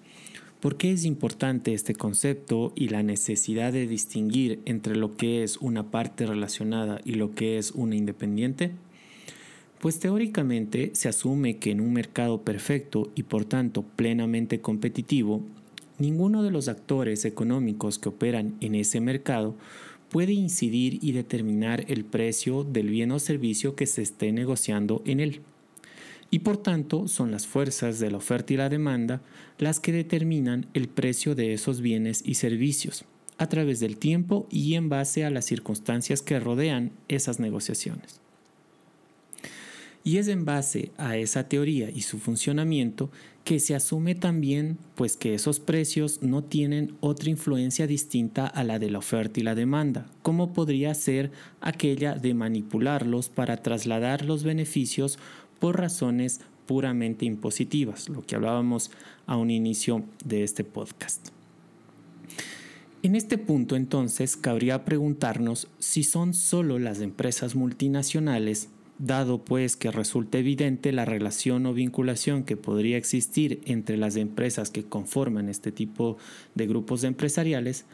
¿Por 0.59 0.77
qué 0.77 0.91
es 0.91 1.05
importante 1.05 1.74
este 1.74 1.93
concepto 1.93 2.74
y 2.75 2.89
la 2.89 3.03
necesidad 3.03 3.71
de 3.71 3.85
distinguir 3.85 4.62
entre 4.65 4.95
lo 4.95 5.15
que 5.15 5.43
es 5.43 5.57
una 5.57 5.91
parte 5.91 6.25
relacionada 6.25 7.00
y 7.05 7.13
lo 7.13 7.35
que 7.35 7.59
es 7.59 7.71
una 7.71 7.95
independiente? 7.95 8.71
Pues 9.79 10.00
teóricamente 10.00 10.91
se 10.94 11.10
asume 11.10 11.58
que 11.58 11.72
en 11.72 11.82
un 11.82 11.94
mercado 11.94 12.41
perfecto 12.41 13.12
y 13.15 13.24
por 13.24 13.46
tanto 13.46 13.84
plenamente 13.84 14.62
competitivo, 14.62 15.44
ninguno 16.00 16.44
de 16.44 16.51
los 16.51 16.67
actores 16.67 17.25
económicos 17.25 18.00
que 18.00 18.10
operan 18.10 18.55
en 18.62 18.75
ese 18.75 19.00
mercado 19.00 19.55
puede 20.10 20.34
incidir 20.34 21.00
y 21.01 21.12
determinar 21.12 21.86
el 21.88 22.05
precio 22.05 22.63
del 22.63 22.89
bien 22.89 23.12
o 23.12 23.20
servicio 23.20 23.75
que 23.75 23.86
se 23.86 24.01
esté 24.01 24.32
negociando 24.32 25.01
en 25.05 25.20
él. 25.20 25.41
Y 26.32 26.39
por 26.39 26.58
tanto 26.58 27.08
son 27.08 27.32
las 27.32 27.46
fuerzas 27.46 28.00
de 28.00 28.12
la 28.12 28.17
oferta 28.17 28.53
y 28.53 28.58
la 28.58 28.70
demanda 28.70 29.22
las 29.58 29.79
que 29.79 29.91
determinan 29.91 30.67
el 30.74 30.88
precio 30.88 31.36
de 31.36 31.53
esos 31.53 31.82
bienes 31.82 32.22
y 32.25 32.36
servicios 32.36 33.05
a 33.38 33.48
través 33.48 33.79
del 33.79 33.98
tiempo 33.98 34.48
y 34.50 34.75
en 34.75 34.89
base 34.89 35.25
a 35.25 35.29
las 35.29 35.46
circunstancias 35.46 36.22
que 36.22 36.39
rodean 36.39 36.91
esas 37.08 37.39
negociaciones. 37.39 38.25
Y 40.07 40.19
es 40.19 40.27
en 40.27 40.45
base 40.45 40.91
a 40.97 41.17
esa 41.17 41.50
teoría 41.50 41.89
y 41.89 42.01
su 42.01 42.19
funcionamiento 42.19 43.09
que 43.43 43.59
se 43.59 43.74
asume 43.74 44.13
también 44.13 44.77
pues 44.93 45.17
que 45.17 45.33
esos 45.33 45.59
precios 45.59 46.21
no 46.21 46.43
tienen 46.43 46.95
otra 47.00 47.31
influencia 47.31 47.88
distinta 47.88 48.45
a 48.45 48.63
la 48.63 48.77
de 48.77 48.91
la 48.91 49.00
oferta 49.00 49.39
y 49.39 49.43
la 49.43 49.55
demanda, 49.55 50.05
como 50.21 50.53
podría 50.53 50.93
ser 50.93 51.31
aquella 51.59 52.13
de 52.13 52.35
manipularlos 52.35 53.29
para 53.29 53.57
trasladar 53.63 54.24
los 54.25 54.43
beneficios 54.43 55.17
por 55.59 55.79
razones 55.79 56.39
puramente 56.67 57.25
impositivas, 57.25 58.07
lo 58.07 58.21
que 58.21 58.35
hablábamos 58.35 58.91
a 59.25 59.38
un 59.38 59.50
inicio 59.50 60.03
de 60.24 60.43
este 60.43 60.63
podcast. 60.63 61.29
En 63.01 63.15
este 63.15 63.39
punto 63.39 63.75
entonces 63.75 64.38
cabría 64.38 64.85
preguntarnos 64.85 65.67
si 65.79 66.03
son 66.03 66.35
solo 66.35 66.77
las 66.77 67.01
empresas 67.01 67.55
multinacionales 67.55 68.69
Dado 68.97 69.43
pues 69.43 69.75
que 69.75 69.91
resulta 69.91 70.37
evidente 70.37 70.93
la 70.93 71.03
relación 71.03 71.65
o 71.65 71.73
vinculación 71.73 72.43
que 72.43 72.55
podría 72.55 72.97
existir 72.97 73.59
entre 73.65 73.97
las 73.97 74.15
empresas 74.15 74.69
que 74.69 74.85
conforman 74.85 75.49
este 75.49 75.73
tipo 75.73 76.17
de 76.55 76.65
grupos 76.65 77.03
empresariales, 77.03 77.85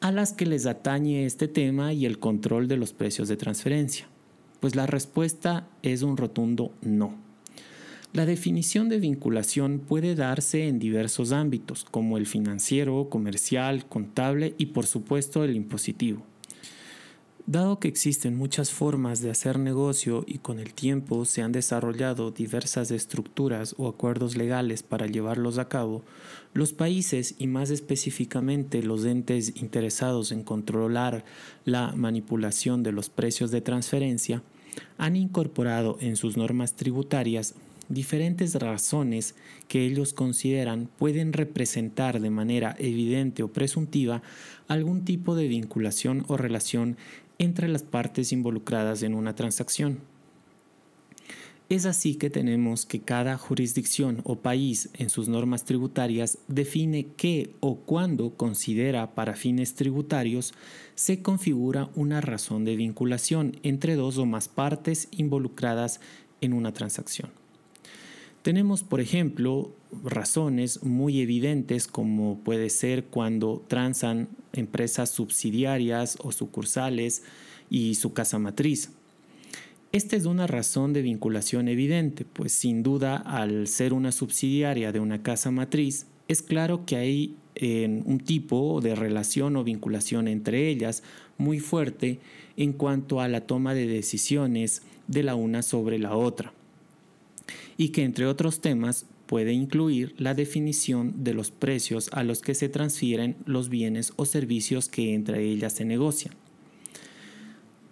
a 0.00 0.10
las 0.10 0.32
que 0.32 0.46
les 0.46 0.66
atañe 0.66 1.26
este 1.26 1.46
tema 1.46 1.92
y 1.92 2.06
el 2.06 2.18
control 2.18 2.66
de 2.66 2.76
los 2.76 2.92
precios 2.92 3.28
de 3.28 3.36
transferencia? 3.36 4.08
Pues 4.58 4.74
la 4.74 4.86
respuesta 4.86 5.68
es 5.82 6.02
un 6.02 6.16
rotundo 6.16 6.72
no. 6.82 7.14
La 8.12 8.26
definición 8.26 8.88
de 8.88 8.98
vinculación 8.98 9.78
puede 9.78 10.16
darse 10.16 10.66
en 10.66 10.80
diversos 10.80 11.30
ámbitos, 11.32 11.84
como 11.84 12.18
el 12.18 12.26
financiero, 12.26 13.08
comercial, 13.08 13.86
contable 13.86 14.54
y 14.58 14.66
por 14.66 14.86
supuesto 14.86 15.44
el 15.44 15.54
impositivo. 15.54 16.26
Dado 17.46 17.80
que 17.80 17.88
existen 17.88 18.36
muchas 18.36 18.70
formas 18.70 19.20
de 19.20 19.28
hacer 19.28 19.58
negocio 19.58 20.22
y 20.28 20.38
con 20.38 20.60
el 20.60 20.74
tiempo 20.74 21.24
se 21.24 21.42
han 21.42 21.50
desarrollado 21.50 22.30
diversas 22.30 22.92
estructuras 22.92 23.74
o 23.78 23.88
acuerdos 23.88 24.36
legales 24.36 24.84
para 24.84 25.08
llevarlos 25.08 25.58
a 25.58 25.68
cabo, 25.68 26.04
los 26.54 26.72
países 26.72 27.34
y 27.38 27.48
más 27.48 27.70
específicamente 27.70 28.84
los 28.84 29.04
entes 29.04 29.60
interesados 29.60 30.30
en 30.30 30.44
controlar 30.44 31.24
la 31.64 31.92
manipulación 31.96 32.84
de 32.84 32.92
los 32.92 33.10
precios 33.10 33.50
de 33.50 33.60
transferencia 33.60 34.44
han 34.96 35.16
incorporado 35.16 35.98
en 36.00 36.14
sus 36.14 36.36
normas 36.36 36.74
tributarias 36.74 37.56
diferentes 37.88 38.54
razones 38.54 39.34
que 39.68 39.84
ellos 39.84 40.12
consideran 40.12 40.88
pueden 40.98 41.32
representar 41.32 42.20
de 42.20 42.30
manera 42.30 42.74
evidente 42.78 43.42
o 43.42 43.48
presuntiva 43.48 44.22
algún 44.68 45.04
tipo 45.04 45.34
de 45.34 45.48
vinculación 45.48 46.24
o 46.28 46.36
relación 46.36 46.96
entre 47.38 47.68
las 47.68 47.82
partes 47.82 48.32
involucradas 48.32 49.02
en 49.02 49.14
una 49.14 49.34
transacción. 49.34 50.00
Es 51.72 51.86
así 51.86 52.16
que 52.16 52.28
tenemos 52.28 52.84
que 52.84 53.00
cada 53.00 53.38
jurisdicción 53.38 54.20
o 54.24 54.36
país 54.36 54.90
en 54.92 55.08
sus 55.08 55.28
normas 55.28 55.64
tributarias 55.64 56.36
define 56.46 57.06
qué 57.16 57.54
o 57.60 57.76
cuándo 57.76 58.36
considera 58.36 59.14
para 59.14 59.36
fines 59.36 59.74
tributarios 59.74 60.52
se 60.94 61.22
configura 61.22 61.88
una 61.94 62.20
razón 62.20 62.66
de 62.66 62.76
vinculación 62.76 63.56
entre 63.62 63.94
dos 63.94 64.18
o 64.18 64.26
más 64.26 64.48
partes 64.48 65.08
involucradas 65.12 66.00
en 66.42 66.52
una 66.52 66.74
transacción. 66.74 67.41
Tenemos, 68.42 68.82
por 68.82 69.00
ejemplo, 69.00 69.72
razones 70.02 70.82
muy 70.82 71.20
evidentes 71.20 71.86
como 71.86 72.40
puede 72.40 72.70
ser 72.70 73.04
cuando 73.04 73.64
transan 73.68 74.28
empresas 74.52 75.10
subsidiarias 75.10 76.18
o 76.20 76.32
sucursales 76.32 77.22
y 77.70 77.94
su 77.94 78.12
casa 78.14 78.40
matriz. 78.40 78.90
Esta 79.92 80.16
es 80.16 80.24
una 80.24 80.48
razón 80.48 80.92
de 80.92 81.02
vinculación 81.02 81.68
evidente, 81.68 82.24
pues 82.24 82.52
sin 82.52 82.82
duda 82.82 83.16
al 83.16 83.68
ser 83.68 83.92
una 83.92 84.10
subsidiaria 84.10 84.90
de 84.90 84.98
una 84.98 85.22
casa 85.22 85.52
matriz, 85.52 86.06
es 86.26 86.42
claro 86.42 86.84
que 86.84 86.96
hay 86.96 87.36
un 87.60 88.18
tipo 88.24 88.80
de 88.80 88.96
relación 88.96 89.54
o 89.56 89.62
vinculación 89.62 90.26
entre 90.26 90.68
ellas 90.68 91.04
muy 91.38 91.60
fuerte 91.60 92.18
en 92.56 92.72
cuanto 92.72 93.20
a 93.20 93.28
la 93.28 93.42
toma 93.42 93.74
de 93.74 93.86
decisiones 93.86 94.82
de 95.06 95.22
la 95.22 95.36
una 95.36 95.62
sobre 95.62 95.98
la 96.00 96.16
otra 96.16 96.52
y 97.76 97.88
que 97.90 98.04
entre 98.04 98.26
otros 98.26 98.60
temas 98.60 99.06
puede 99.26 99.52
incluir 99.52 100.14
la 100.18 100.34
definición 100.34 101.24
de 101.24 101.34
los 101.34 101.50
precios 101.50 102.10
a 102.12 102.22
los 102.22 102.42
que 102.42 102.54
se 102.54 102.68
transfieren 102.68 103.36
los 103.46 103.68
bienes 103.68 104.12
o 104.16 104.26
servicios 104.26 104.88
que 104.88 105.14
entre 105.14 105.42
ellas 105.44 105.72
se 105.72 105.84
negocian. 105.84 106.34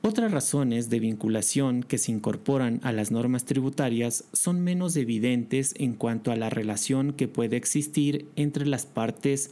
Otras 0.03 0.33
razones 0.33 0.89
de 0.89 0.99
vinculación 0.99 1.83
que 1.83 1.99
se 1.99 2.11
incorporan 2.11 2.81
a 2.83 2.93
las 2.93 3.11
normas 3.11 3.45
tributarias 3.45 4.25
son 4.33 4.61
menos 4.61 4.97
evidentes 4.97 5.75
en 5.77 5.93
cuanto 5.93 6.33
a 6.33 6.37
la 6.37 6.49
relación 6.49 7.13
que 7.13 7.29
puede 7.29 7.57
existir 7.57 8.27
entre 8.35 8.67
las 8.67 8.87
partes, 8.87 9.51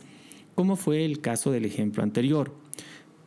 como 0.55 0.77
fue 0.77 1.05
el 1.05 1.21
caso 1.21 1.51
del 1.51 1.67
ejemplo 1.67 2.03
anterior, 2.03 2.55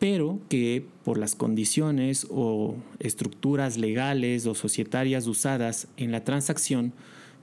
pero 0.01 0.39
que 0.49 0.83
por 1.05 1.19
las 1.19 1.35
condiciones 1.35 2.25
o 2.31 2.75
estructuras 2.97 3.77
legales 3.77 4.47
o 4.47 4.55
societarias 4.55 5.27
usadas 5.27 5.89
en 5.95 6.11
la 6.11 6.23
transacción 6.23 6.91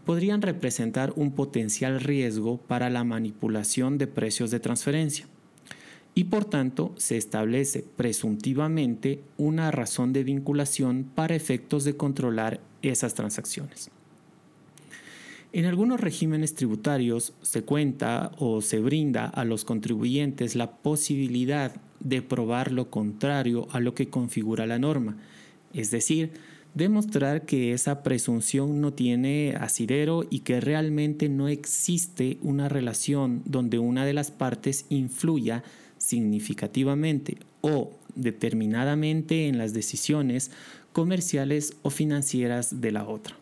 podrían 0.05 0.43
representar 0.43 1.12
un 1.15 1.31
potencial 1.31 2.00
riesgo 2.00 2.57
para 2.57 2.91
la 2.91 3.05
manipulación 3.05 3.97
de 3.97 4.09
precios 4.09 4.50
de 4.50 4.59
transferencia. 4.59 5.29
Y 6.17 6.25
por 6.25 6.47
tanto 6.47 6.93
se 6.97 7.17
establece 7.17 7.85
presuntivamente 7.97 9.23
una 9.37 9.71
razón 9.71 10.12
de 10.12 10.25
vinculación 10.25 11.09
para 11.15 11.37
efectos 11.37 11.85
de 11.85 11.97
controlar 11.97 12.59
esas 12.83 13.15
transacciones. 13.15 13.93
En 15.53 15.65
algunos 15.65 16.00
regímenes 16.00 16.55
tributarios 16.55 17.35
se 17.41 17.62
cuenta 17.62 18.33
o 18.37 18.62
se 18.62 18.81
brinda 18.81 19.27
a 19.27 19.45
los 19.45 19.65
contribuyentes 19.65 20.57
la 20.57 20.73
posibilidad 20.73 21.81
de 22.00 22.23
probar 22.23 22.73
lo 22.73 22.90
contrario 22.90 23.69
a 23.73 23.81
lo 23.81 23.95
que 23.95 24.09
configura 24.09 24.67
la 24.67 24.78
norma, 24.78 25.17
es 25.75 25.90
decir, 25.90 26.33
demostrar 26.75 27.45
que 27.45 27.73
esa 27.73 28.02
presunción 28.02 28.81
no 28.81 28.93
tiene 28.93 29.55
asidero 29.59 30.25
y 30.31 30.40
que 30.40 30.61
realmente 30.61 31.28
no 31.28 31.49
existe 31.49 32.38
una 32.43 32.69
relación 32.69 33.43
donde 33.45 33.78
una 33.78 34.05
de 34.05 34.14
las 34.14 34.31
partes 34.31 34.87
influya 34.88 35.64
significativamente 35.99 37.38
o 37.61 37.90
determinadamente 38.14 39.49
en 39.49 39.59
las 39.59 39.73
decisiones 39.73 40.50
comerciales 40.93 41.75
o 41.83 41.90
financieras 41.90 42.81
de 42.81 42.93
la 42.93 43.09
otra. 43.09 43.37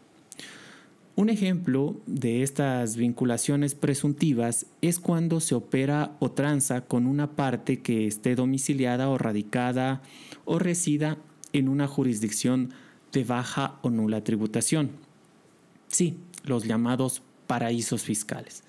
Un 1.16 1.30
ejemplo 1.30 1.96
de 2.04 2.42
estas 2.42 2.94
vinculaciones 2.96 3.74
presuntivas 3.74 4.66
es 4.82 5.00
cuando 5.00 5.40
se 5.40 5.54
opera 5.54 6.14
o 6.20 6.30
tranza 6.30 6.82
con 6.82 7.06
una 7.06 7.30
parte 7.36 7.80
que 7.80 8.06
esté 8.06 8.34
domiciliada 8.34 9.08
o 9.08 9.16
radicada 9.16 10.02
o 10.44 10.58
resida 10.58 11.16
en 11.54 11.70
una 11.70 11.88
jurisdicción 11.88 12.74
de 13.12 13.24
baja 13.24 13.78
o 13.80 13.88
nula 13.88 14.24
tributación. 14.24 14.90
Sí, 15.88 16.18
los 16.44 16.64
llamados 16.64 17.22
paraísos 17.46 18.02
fiscales. 18.02 18.62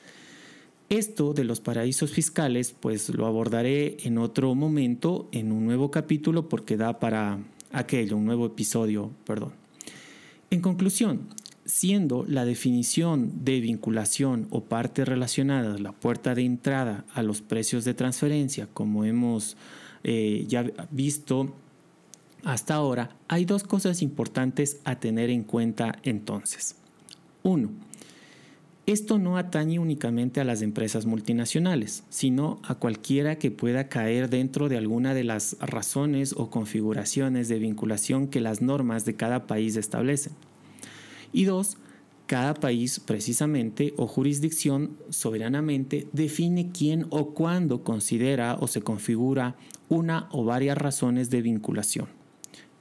Esto 0.88 1.34
de 1.34 1.44
los 1.44 1.60
paraísos 1.60 2.12
fiscales, 2.12 2.74
pues 2.80 3.10
lo 3.10 3.26
abordaré 3.26 3.98
en 4.06 4.18
otro 4.18 4.56
momento, 4.56 5.28
en 5.34 5.52
un 5.52 5.66
nuevo 5.66 5.92
capítulo, 5.92 6.48
porque 6.48 6.78
da 6.78 6.98
para 6.98 7.40
aquello, 7.74 8.16
un 8.16 8.24
nuevo 8.24 8.46
episodio, 8.46 9.12
perdón. 9.26 9.52
En 10.50 10.62
conclusión, 10.62 11.28
siendo 11.68 12.26
la 12.28 12.46
definición 12.46 13.44
de 13.44 13.60
vinculación 13.60 14.48
o 14.50 14.64
parte 14.64 15.06
relacionada 15.06 15.78
la 15.78 15.92
puerta 15.92 16.34
de 16.34 16.44
entrada 16.44 17.06
a 17.14 17.22
los 17.22 17.42
precios 17.42 17.84
de 17.84 17.94
transferencia, 17.94 18.68
como 18.74 19.04
hemos 19.04 19.58
eh, 20.04 20.46
ya 20.48 20.66
visto 20.90 21.54
hasta 22.44 22.76
ahora, 22.76 23.10
hay 23.28 23.44
dos 23.46 23.64
cosas 23.64 24.02
importantes 24.02 24.80
a 24.86 25.00
tener 25.00 25.30
en 25.30 25.44
cuenta 25.44 26.00
entonces. 26.04 26.76
Uno, 27.44 27.72
esto 28.86 29.20
no 29.20 29.38
atañe 29.38 29.80
únicamente 29.80 30.40
a 30.40 30.46
las 30.46 30.62
empresas 30.62 31.06
multinacionales, 31.06 32.06
sino 32.08 32.62
a 32.64 32.76
cualquiera 32.76 33.38
que 33.38 33.52
pueda 33.52 33.90
caer 33.90 34.30
dentro 34.30 34.70
de 34.70 34.78
alguna 34.78 35.14
de 35.14 35.26
las 35.26 35.58
razones 35.60 36.34
o 36.38 36.50
configuraciones 36.50 37.50
de 37.50 37.60
vinculación 37.60 38.30
que 38.30 38.40
las 38.40 38.62
normas 38.62 39.04
de 39.04 39.16
cada 39.16 39.46
país 39.46 39.76
establecen. 39.76 40.32
Y 41.32 41.46
dos, 41.46 41.78
cada 42.28 42.54
país 42.54 43.00
precisamente 43.00 43.94
o 43.98 44.06
jurisdicción 44.06 44.98
soberanamente 45.10 46.08
define 46.12 46.72
quién 46.72 47.08
o 47.10 47.34
cuándo 47.34 47.84
considera 47.84 48.58
o 48.60 48.68
se 48.68 48.82
configura 48.82 49.56
una 49.88 50.28
o 50.32 50.44
varias 50.44 50.78
razones 50.78 51.30
de 51.30 51.42
vinculación. 51.42 52.08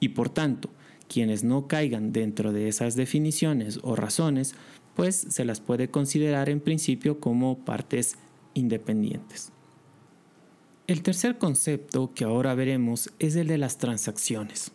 Y 0.01 0.11
por 0.11 0.29
tanto, 0.29 0.71
quienes 1.09 1.45
no 1.45 1.69
caigan 1.69 2.13
dentro 2.13 2.53
de 2.53 2.69
esas 2.69 2.97
definiciones 2.97 3.79
o 3.83 3.95
razones, 3.95 4.55
pues 4.95 5.15
se 5.15 5.45
las 5.45 5.61
puede 5.61 5.89
considerar 5.89 6.49
en 6.49 6.61
principio 6.61 7.21
como 7.21 7.59
partes 7.59 8.17
independientes. 8.55 9.53
El 10.87 11.03
tercer 11.03 11.39
concepto 11.39 12.13
que 12.15 12.25
ahora 12.25 12.55
veremos 12.55 13.11
es 13.19 13.37
el 13.37 13.49
de 13.49 13.59
las 13.59 13.79
transacciones. 13.79 14.73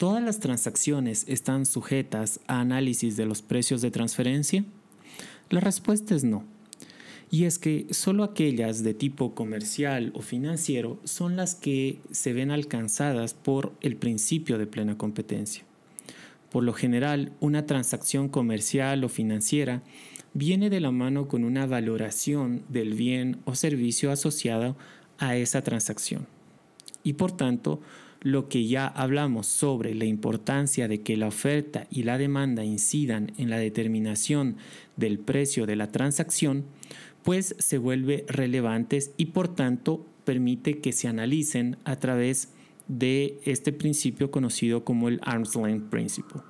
¿Todas 0.00 0.22
las 0.22 0.40
transacciones 0.40 1.26
están 1.28 1.66
sujetas 1.66 2.40
a 2.46 2.60
análisis 2.60 3.18
de 3.18 3.26
los 3.26 3.42
precios 3.42 3.82
de 3.82 3.90
transferencia? 3.90 4.64
La 5.50 5.60
respuesta 5.60 6.14
es 6.14 6.24
no 6.24 6.42
y 7.30 7.44
es 7.44 7.58
que 7.58 7.86
solo 7.90 8.24
aquellas 8.24 8.82
de 8.82 8.94
tipo 8.94 9.34
comercial 9.34 10.10
o 10.14 10.22
financiero 10.22 10.98
son 11.04 11.36
las 11.36 11.54
que 11.54 11.98
se 12.12 12.32
ven 12.32 12.50
alcanzadas 12.50 13.34
por 13.34 13.74
el 13.82 13.94
principio 13.96 14.56
de 14.56 14.66
plena 14.66 14.96
competencia. 14.96 15.64
Por 16.50 16.64
lo 16.64 16.72
general, 16.72 17.34
una 17.38 17.66
transacción 17.66 18.30
comercial 18.30 19.04
o 19.04 19.10
financiera 19.10 19.82
viene 20.32 20.70
de 20.70 20.80
la 20.80 20.92
mano 20.92 21.28
con 21.28 21.44
una 21.44 21.66
valoración 21.66 22.62
del 22.70 22.94
bien 22.94 23.42
o 23.44 23.54
servicio 23.54 24.10
asociado 24.10 24.78
a 25.18 25.36
esa 25.36 25.60
transacción. 25.60 26.26
Y 27.02 27.12
por 27.14 27.32
tanto, 27.32 27.80
lo 28.20 28.48
que 28.48 28.66
ya 28.66 28.86
hablamos 28.86 29.46
sobre 29.46 29.94
la 29.94 30.04
importancia 30.04 30.88
de 30.88 31.00
que 31.00 31.16
la 31.16 31.28
oferta 31.28 31.86
y 31.90 32.02
la 32.02 32.18
demanda 32.18 32.64
incidan 32.64 33.32
en 33.38 33.48
la 33.48 33.58
determinación 33.58 34.56
del 34.96 35.18
precio 35.18 35.66
de 35.66 35.76
la 35.76 35.90
transacción, 35.90 36.64
pues 37.22 37.54
se 37.58 37.78
vuelve 37.78 38.24
relevantes 38.28 39.12
y 39.16 39.26
por 39.26 39.48
tanto 39.54 40.06
permite 40.24 40.80
que 40.80 40.92
se 40.92 41.08
analicen 41.08 41.76
a 41.84 41.96
través 41.96 42.50
de 42.88 43.40
este 43.44 43.72
principio 43.72 44.30
conocido 44.30 44.84
como 44.84 45.08
el 45.08 45.20
arm's 45.22 45.56
length 45.56 45.88
principle. 45.88 46.42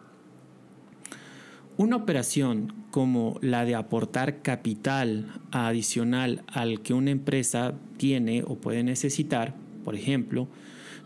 Una 1.77 1.97
operación 1.97 2.75
como 2.91 3.39
la 3.41 3.65
de 3.65 3.75
aportar 3.75 4.43
capital 4.43 5.41
adicional 5.51 6.43
al 6.49 6.83
que 6.83 6.95
una 6.95 7.11
empresa 7.11 7.75
tiene 7.97 8.43
o 8.47 8.57
puede 8.57 8.83
necesitar, 8.83 9.55
por 9.85 9.95
ejemplo, 9.95 10.49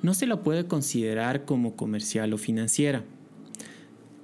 no 0.04 0.12
se 0.12 0.26
la 0.26 0.42
puede 0.42 0.66
considerar 0.66 1.46
como 1.46 1.76
comercial 1.76 2.34
o 2.34 2.36
financiera. 2.36 3.04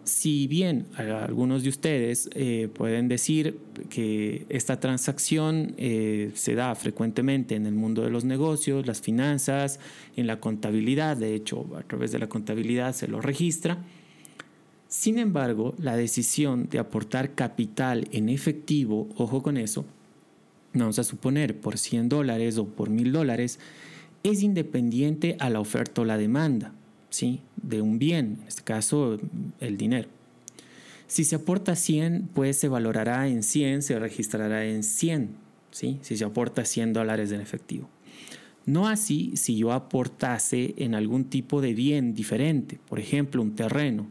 Si 0.05 0.47
bien 0.47 0.85
algunos 0.95 1.63
de 1.63 1.71
ustedes 1.71 2.29
eh, 2.35 2.69
pueden 2.75 3.09
decir 3.09 3.59
que 3.89 4.45
esta 4.51 4.79
transacción 4.79 5.73
eh, 5.79 6.33
se 6.35 6.55
da 6.55 6.75
frecuentemente 6.75 7.55
en 7.55 7.65
el 7.65 7.73
mundo 7.73 8.03
de 8.03 8.11
los 8.11 8.27
negocios, 8.27 8.87
las 8.87 9.01
finanzas, 9.01 9.81
en 10.17 10.27
la 10.27 10.39
contabilidad, 10.39 11.17
de 11.17 11.35
hecho 11.35 11.67
a 11.75 11.83
través 11.83 12.13
de 12.13 12.19
la 12.19 12.29
contabilidad 12.29 12.95
se 12.95 13.09
lo 13.09 13.23
registra, 13.23 13.83
sin 14.87 15.19
embargo 15.19 15.75
la 15.79 15.97
decisión 15.97 16.69
de 16.69 16.79
aportar 16.79 17.35
capital 17.35 18.07
en 18.13 18.29
efectivo, 18.29 19.09
ojo 19.17 19.43
con 19.43 19.57
eso, 19.57 19.87
vamos 20.75 20.99
a 20.99 21.05
suponer 21.05 21.59
por 21.59 21.79
100 21.79 22.11
dólares 22.11 22.59
o 22.59 22.67
por 22.67 22.91
1000 22.91 23.13
dólares, 23.13 23.59
es 24.23 24.43
independiente 24.43 25.37
a 25.41 25.51
la 25.51 25.61
oferta 25.61 26.03
o 26.03 26.05
la 26.05 26.19
demanda. 26.19 26.75
¿sí? 27.11 27.41
de 27.63 27.83
un 27.83 27.99
bien, 27.99 28.39
en 28.41 28.49
este 28.49 28.63
caso 28.63 29.19
el 29.61 29.77
dinero. 29.77 30.09
Si 31.07 31.25
se 31.25 31.37
aporta 31.37 31.75
100, 31.75 32.31
pues 32.33 32.57
se 32.57 32.69
valorará 32.69 33.29
en 33.29 33.43
100, 33.43 33.83
se 33.83 33.99
registrará 33.99 34.65
en 34.65 34.83
100, 34.83 35.31
¿sí? 35.71 35.99
si 36.03 36.17
se 36.17 36.25
aporta 36.25 36.65
100 36.65 36.93
dólares 36.93 37.33
en 37.33 37.41
efectivo. 37.41 37.89
No 38.65 38.87
así 38.89 39.33
si 39.37 39.57
yo 39.57 39.73
aportase 39.73 40.75
en 40.79 40.95
algún 40.95 41.25
tipo 41.25 41.61
de 41.61 41.75
bien 41.75 42.15
diferente, 42.15 42.79
por 42.89 43.01
ejemplo 43.01 43.43
un 43.43 43.57
terreno. 43.57 44.07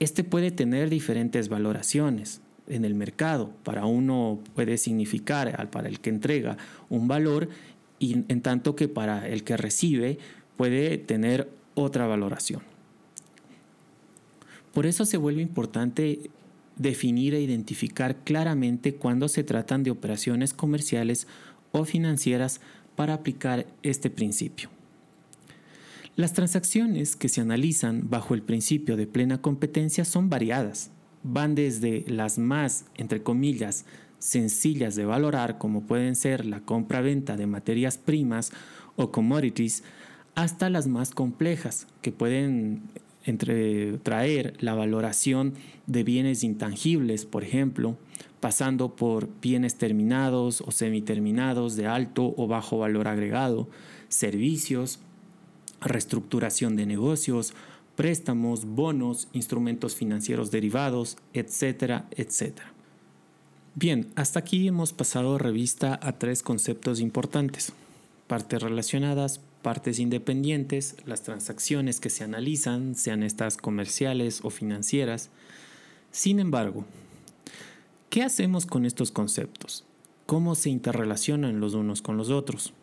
Este 0.00 0.24
puede 0.24 0.50
tener 0.50 0.90
diferentes 0.90 1.48
valoraciones 1.48 2.40
en 2.66 2.84
el 2.84 2.94
mercado. 2.94 3.52
Para 3.62 3.86
uno 3.86 4.40
puede 4.54 4.78
significar, 4.78 5.70
para 5.70 5.88
el 5.88 6.00
que 6.00 6.10
entrega, 6.10 6.56
un 6.88 7.06
valor 7.06 7.48
y 8.02 8.24
en 8.28 8.40
tanto 8.42 8.74
que 8.74 8.88
para 8.88 9.28
el 9.28 9.44
que 9.44 9.56
recibe 9.56 10.18
puede 10.56 10.98
tener 10.98 11.48
otra 11.74 12.08
valoración. 12.08 12.62
Por 14.74 14.86
eso 14.86 15.04
se 15.04 15.18
vuelve 15.18 15.40
importante 15.40 16.30
definir 16.76 17.34
e 17.34 17.40
identificar 17.40 18.16
claramente 18.24 18.96
cuándo 18.96 19.28
se 19.28 19.44
tratan 19.44 19.84
de 19.84 19.92
operaciones 19.92 20.52
comerciales 20.52 21.28
o 21.70 21.84
financieras 21.84 22.60
para 22.96 23.14
aplicar 23.14 23.66
este 23.84 24.10
principio. 24.10 24.68
Las 26.16 26.32
transacciones 26.32 27.14
que 27.14 27.28
se 27.28 27.40
analizan 27.40 28.10
bajo 28.10 28.34
el 28.34 28.42
principio 28.42 28.96
de 28.96 29.06
plena 29.06 29.40
competencia 29.40 30.04
son 30.04 30.28
variadas. 30.28 30.90
Van 31.22 31.54
desde 31.54 32.04
las 32.08 32.36
más, 32.36 32.84
entre 32.96 33.22
comillas, 33.22 33.84
sencillas 34.22 34.94
de 34.94 35.04
valorar, 35.04 35.58
como 35.58 35.82
pueden 35.82 36.14
ser 36.14 36.46
la 36.46 36.60
compra-venta 36.60 37.36
de 37.36 37.48
materias 37.48 37.98
primas 37.98 38.52
o 38.94 39.10
commodities, 39.10 39.82
hasta 40.36 40.70
las 40.70 40.86
más 40.86 41.10
complejas, 41.10 41.88
que 42.02 42.12
pueden 42.12 42.82
traer 44.04 44.54
la 44.60 44.74
valoración 44.74 45.54
de 45.86 46.04
bienes 46.04 46.44
intangibles, 46.44 47.26
por 47.26 47.42
ejemplo, 47.42 47.96
pasando 48.38 48.94
por 48.94 49.28
bienes 49.40 49.76
terminados 49.76 50.60
o 50.60 50.70
semiterminados 50.70 51.74
de 51.74 51.86
alto 51.86 52.32
o 52.36 52.46
bajo 52.46 52.78
valor 52.78 53.08
agregado, 53.08 53.68
servicios, 54.08 55.00
reestructuración 55.80 56.76
de 56.76 56.86
negocios, 56.86 57.54
préstamos, 57.96 58.66
bonos, 58.66 59.28
instrumentos 59.32 59.96
financieros 59.96 60.50
derivados, 60.50 61.16
etcétera, 61.34 62.06
etcétera. 62.12 62.71
Bien, 63.74 64.10
hasta 64.16 64.40
aquí 64.40 64.68
hemos 64.68 64.92
pasado 64.92 65.38
revista 65.38 65.98
a 66.02 66.12
tres 66.18 66.42
conceptos 66.42 67.00
importantes. 67.00 67.72
Partes 68.26 68.62
relacionadas, 68.62 69.40
partes 69.62 69.98
independientes, 69.98 70.96
las 71.06 71.22
transacciones 71.22 72.00
que 72.00 72.10
se 72.10 72.24
analizan, 72.24 72.94
sean 72.94 73.22
estas 73.22 73.56
comerciales 73.56 74.40
o 74.42 74.50
financieras. 74.50 75.30
Sin 76.10 76.38
embargo, 76.38 76.84
¿Qué 78.12 78.22
hacemos 78.22 78.66
con 78.66 78.84
estos 78.84 79.10
conceptos? 79.10 79.86
¿Cómo 80.26 80.54
se 80.54 80.68
interrelacionan 80.68 81.60
los 81.60 81.72
unos 81.72 82.02
con 82.02 82.18
los 82.18 82.28
otros? 82.28 82.74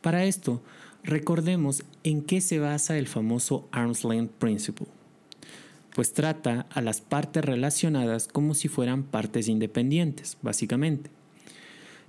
Para 0.00 0.26
esto, 0.26 0.62
recordemos 1.02 1.82
en 2.04 2.22
qué 2.22 2.40
se 2.40 2.60
basa 2.60 2.96
el 2.96 3.08
famoso 3.08 3.66
Arm's 3.72 4.04
Length 4.04 4.30
Principle, 4.38 4.86
pues 5.94 6.12
trata 6.12 6.66
a 6.70 6.80
las 6.80 7.00
partes 7.00 7.44
relacionadas 7.44 8.26
como 8.26 8.54
si 8.54 8.68
fueran 8.68 9.04
partes 9.04 9.48
independientes, 9.48 10.36
básicamente. 10.42 11.10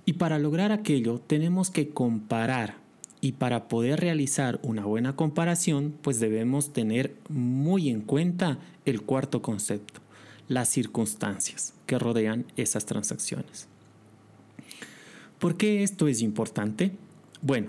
Y 0.04 0.14
para 0.14 0.38
lograr 0.38 0.72
aquello 0.72 1.20
tenemos 1.20 1.70
que 1.70 1.88
comparar 1.88 2.76
y 3.20 3.32
para 3.32 3.68
poder 3.68 4.00
realizar 4.00 4.60
una 4.62 4.84
buena 4.84 5.16
comparación 5.16 5.94
pues 6.02 6.20
debemos 6.20 6.72
tener 6.72 7.16
muy 7.28 7.88
en 7.88 8.02
cuenta 8.02 8.58
el 8.84 9.02
cuarto 9.02 9.40
concepto, 9.40 10.00
las 10.48 10.68
circunstancias 10.68 11.72
que 11.86 11.98
rodean 11.98 12.44
esas 12.56 12.86
transacciones. 12.86 13.68
¿Por 15.38 15.56
qué 15.56 15.82
esto 15.82 16.08
es 16.08 16.22
importante? 16.22 16.92
Bueno, 17.40 17.68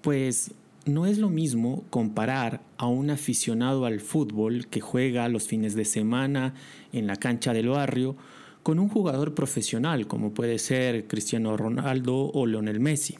pues 0.00 0.52
no 0.88 1.06
es 1.06 1.18
lo 1.18 1.28
mismo 1.28 1.84
comparar 1.90 2.62
a 2.76 2.86
un 2.86 3.10
aficionado 3.10 3.84
al 3.86 4.00
fútbol 4.00 4.66
que 4.68 4.80
juega 4.80 5.28
los 5.28 5.46
fines 5.46 5.74
de 5.74 5.84
semana 5.84 6.54
en 6.92 7.06
la 7.06 7.16
cancha 7.16 7.52
del 7.52 7.68
barrio 7.68 8.16
con 8.62 8.78
un 8.78 8.88
jugador 8.88 9.34
profesional 9.34 10.06
como 10.06 10.32
puede 10.32 10.58
ser 10.58 11.06
Cristiano 11.06 11.56
Ronaldo 11.56 12.30
o 12.32 12.46
Lionel 12.46 12.80
Messi. 12.80 13.16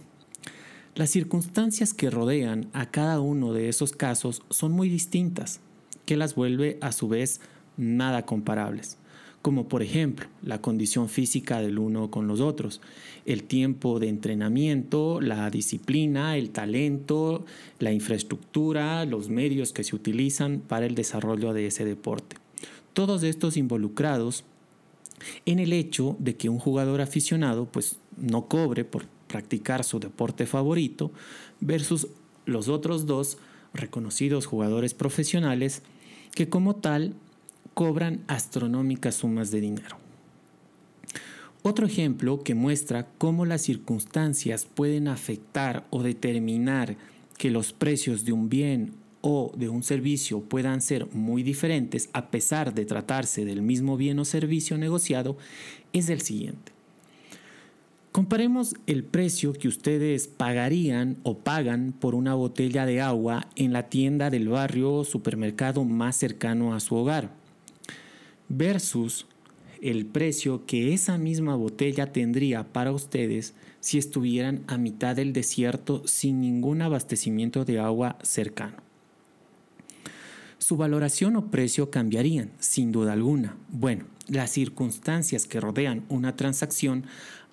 Las 0.95 1.11
circunstancias 1.11 1.95
que 1.95 2.11
rodean 2.11 2.69
a 2.73 2.91
cada 2.91 3.21
uno 3.21 3.53
de 3.53 3.69
esos 3.69 3.93
casos 3.93 4.43
son 4.51 4.73
muy 4.73 4.89
distintas, 4.89 5.61
que 6.07 6.17
las 6.17 6.35
vuelve 6.35 6.79
a 6.81 6.91
su 6.93 7.09
vez 7.09 7.41
nada 7.77 8.27
comparables 8.27 8.99
como 9.42 9.68
por 9.68 9.83
ejemplo 9.83 10.27
la 10.42 10.61
condición 10.61 11.09
física 11.09 11.61
del 11.61 11.79
uno 11.79 12.11
con 12.11 12.27
los 12.27 12.40
otros, 12.40 12.81
el 13.24 13.44
tiempo 13.44 14.01
de 14.01 14.09
entrenamiento, 14.09 15.20
la 15.20 15.48
disciplina, 15.51 16.37
el 16.37 16.51
talento, 16.51 17.44
la 17.79 17.92
infraestructura, 17.92 19.05
los 19.05 19.29
medios 19.29 19.72
que 19.72 19.85
se 19.85 19.94
utilizan 19.94 20.61
para 20.61 20.87
el 20.87 20.94
desarrollo 20.94 21.53
de 21.53 21.66
ese 21.66 21.85
deporte. 21.85 22.37
Todos 22.92 23.22
estos 23.22 23.57
involucrados 23.57 24.44
en 25.46 25.59
el 25.59 25.72
hecho 25.72 26.16
de 26.18 26.37
que 26.37 26.48
un 26.48 26.59
jugador 26.59 27.01
aficionado 27.01 27.66
pues 27.66 27.98
no 28.16 28.46
cobre 28.48 28.85
por 28.85 29.07
practicar 29.29 29.85
su 29.85 30.01
deporte 30.01 30.46
favorito 30.46 31.12
versus 31.61 32.09
los 32.46 32.68
otros 32.68 33.07
dos 33.07 33.38
reconocidos 33.74 34.46
jugadores 34.46 34.94
profesionales 34.94 35.83
que 36.35 36.48
como 36.48 36.77
tal 36.77 37.14
cobran 37.79 38.25
astronómicas 38.27 39.14
sumas 39.14 39.53
de 39.53 39.61
dinero. 39.61 39.99
Otro 41.62 41.87
ejemplo 41.87 42.43
que 42.43 42.57
muestra 42.57 43.07
cómo 43.19 43.47
las 43.47 43.62
circunstancias 43.62 44.67
pueden 44.67 45.07
afectar 45.07 45.87
o 45.91 46.03
determinar 46.03 46.97
que 47.37 47.53
los 47.53 47.73
precios 47.73 48.25
de 48.25 48.33
un 48.33 48.49
bien 48.49 48.95
o 49.21 49.53
de 49.57 49.69
un 49.69 49.85
servicio 49.85 50.41
puedan 50.41 50.81
ser 50.81 51.07
muy 51.14 51.45
diferentes 51.45 52.11
a 52.14 52.33
pesar 52.33 52.75
de 52.75 52.85
tratarse 52.85 53.45
del 53.45 53.62
mismo 53.62 53.97
bien 53.97 54.19
o 54.19 54.25
servicio 54.25 54.77
negociado 54.77 55.37
es 55.93 56.09
el 56.09 56.21
siguiente. 56.21 56.73
Comparemos 58.11 58.75
el 58.88 59.05
precio 59.05 59.53
que 59.53 59.69
ustedes 59.69 60.27
pagarían 60.27 61.17
o 61.23 61.38
pagan 61.38 61.93
por 61.93 62.17
una 62.17 62.35
botella 62.35 62.87
de 62.87 63.01
agua 63.01 63.47
en 63.55 63.73
la 63.73 63.88
tienda 63.88 64.31
del 64.31 64.49
barrio 64.49 64.95
o 64.95 65.05
supermercado 65.05 65.85
más 65.85 66.17
cercano 66.17 66.75
a 66.75 66.81
su 66.81 66.97
hogar 66.97 67.38
versus 68.49 69.27
el 69.81 70.07
precio 70.07 70.67
que 70.67 70.93
esa 70.93 71.19
misma 71.19 71.55
botella 71.55 72.13
tendría 72.13 72.65
para 72.65 72.93
ustedes 72.93 73.55
si 73.81 73.99
estuvieran 73.99 74.65
a 74.67 74.77
mitad 74.77 75.15
del 75.15 75.33
desierto 75.33 76.03
sin 76.07 76.41
ningún 76.41 76.83
abastecimiento 76.83 77.65
de 77.65 77.79
agua 77.79 78.19
cercano. 78.23 78.88
Su 80.69 80.77
valoración 80.77 81.35
o 81.37 81.51
precio 81.51 81.91
cambiarían, 81.91 82.51
sin 82.59 82.93
duda 82.93 83.15
alguna. 83.15 83.57
Bueno, 83.73 84.05
las 84.27 84.51
circunstancias 84.51 85.47
que 85.47 85.61
rodean 85.61 86.05
una 86.11 86.37
transacción 86.37 87.05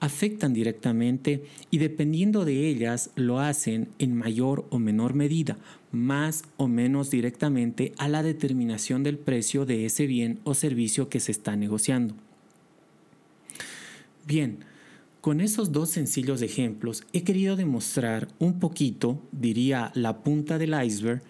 afectan 0.01 0.54
directamente 0.54 1.45
y 1.71 1.78
dependiendo 1.78 2.43
de 2.43 2.67
ellas 2.67 3.12
lo 3.15 3.39
hacen 3.39 3.88
en 3.99 4.17
mayor 4.17 4.65
o 4.69 4.80
menor 4.80 5.13
medida, 5.13 5.56
más 5.93 6.43
o 6.58 6.67
menos 6.67 7.10
directamente 7.10 7.93
a 7.97 8.10
la 8.10 8.21
determinación 8.21 9.01
del 9.01 9.17
precio 9.17 9.65
de 9.65 9.86
ese 9.86 10.08
bien 10.08 10.41
o 10.43 10.54
servicio 10.54 11.08
que 11.08 11.21
se 11.21 11.32
está 11.32 11.56
negociando. 11.56 12.15
Bien, 14.28 14.58
con 15.21 15.39
esos 15.39 15.71
dos 15.71 15.89
sencillos 15.89 16.41
ejemplos 16.41 17.06
he 17.13 17.23
querido 17.23 17.56
demostrar 17.56 18.28
un 18.39 18.60
poquito, 18.60 19.21
diría 19.32 19.93
la 19.95 20.21
punta 20.21 20.58
del 20.58 20.75
iceberg, 20.84 21.23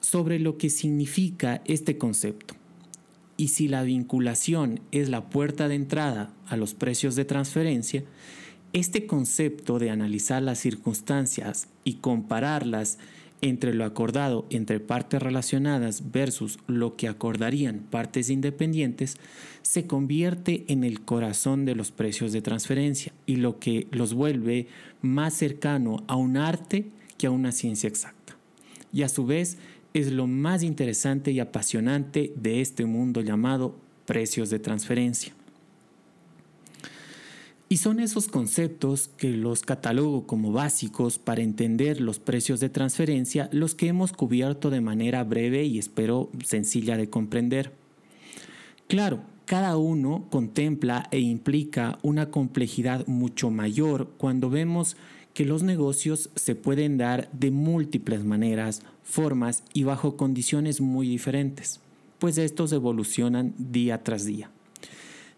sobre 0.00 0.38
lo 0.38 0.58
que 0.58 0.70
significa 0.70 1.62
este 1.64 1.98
concepto. 1.98 2.54
Y 3.36 3.48
si 3.48 3.68
la 3.68 3.82
vinculación 3.82 4.80
es 4.90 5.08
la 5.08 5.30
puerta 5.30 5.68
de 5.68 5.76
entrada 5.76 6.32
a 6.46 6.56
los 6.56 6.74
precios 6.74 7.14
de 7.14 7.24
transferencia, 7.24 8.04
este 8.72 9.06
concepto 9.06 9.78
de 9.78 9.90
analizar 9.90 10.42
las 10.42 10.58
circunstancias 10.58 11.68
y 11.84 11.94
compararlas 11.94 12.98
entre 13.40 13.74
lo 13.74 13.84
acordado 13.84 14.46
entre 14.50 14.80
partes 14.80 15.22
relacionadas 15.22 16.10
versus 16.10 16.58
lo 16.66 16.96
que 16.96 17.08
acordarían 17.08 17.86
partes 17.90 18.30
independientes 18.30 19.16
se 19.62 19.86
convierte 19.86 20.64
en 20.68 20.84
el 20.84 21.02
corazón 21.02 21.64
de 21.64 21.74
los 21.74 21.92
precios 21.92 22.32
de 22.32 22.42
transferencia 22.42 23.12
y 23.26 23.36
lo 23.36 23.58
que 23.58 23.86
los 23.90 24.14
vuelve 24.14 24.66
más 25.02 25.34
cercano 25.34 26.02
a 26.08 26.16
un 26.16 26.36
arte 26.36 26.86
que 27.16 27.26
a 27.26 27.30
una 27.30 27.52
ciencia 27.52 27.88
exacta. 27.88 28.36
Y 28.92 29.02
a 29.02 29.08
su 29.08 29.26
vez 29.26 29.58
es 30.00 30.12
lo 30.12 30.26
más 30.26 30.62
interesante 30.62 31.30
y 31.32 31.40
apasionante 31.40 32.32
de 32.36 32.60
este 32.60 32.84
mundo 32.84 33.20
llamado 33.20 33.76
precios 34.06 34.50
de 34.50 34.58
transferencia. 34.58 35.32
Y 37.70 37.76
son 37.76 38.00
esos 38.00 38.28
conceptos 38.28 39.10
que 39.18 39.28
los 39.28 39.60
catalogo 39.60 40.26
como 40.26 40.52
básicos 40.52 41.18
para 41.18 41.42
entender 41.42 42.00
los 42.00 42.18
precios 42.18 42.60
de 42.60 42.70
transferencia 42.70 43.50
los 43.52 43.74
que 43.74 43.88
hemos 43.88 44.12
cubierto 44.12 44.70
de 44.70 44.80
manera 44.80 45.22
breve 45.22 45.64
y 45.64 45.78
espero 45.78 46.30
sencilla 46.42 46.96
de 46.96 47.10
comprender. 47.10 47.72
Claro, 48.86 49.20
cada 49.44 49.76
uno 49.76 50.26
contempla 50.30 51.08
e 51.10 51.20
implica 51.20 51.98
una 52.02 52.30
complejidad 52.30 53.06
mucho 53.06 53.50
mayor 53.50 54.08
cuando 54.16 54.48
vemos 54.48 54.96
que 55.34 55.44
los 55.44 55.62
negocios 55.62 56.30
se 56.34 56.54
pueden 56.54 56.96
dar 56.96 57.30
de 57.32 57.50
múltiples 57.50 58.24
maneras, 58.24 58.82
formas 59.08 59.64
y 59.72 59.84
bajo 59.84 60.16
condiciones 60.16 60.80
muy 60.80 61.08
diferentes, 61.08 61.80
pues 62.18 62.36
estos 62.36 62.72
evolucionan 62.72 63.54
día 63.56 64.04
tras 64.04 64.26
día. 64.26 64.50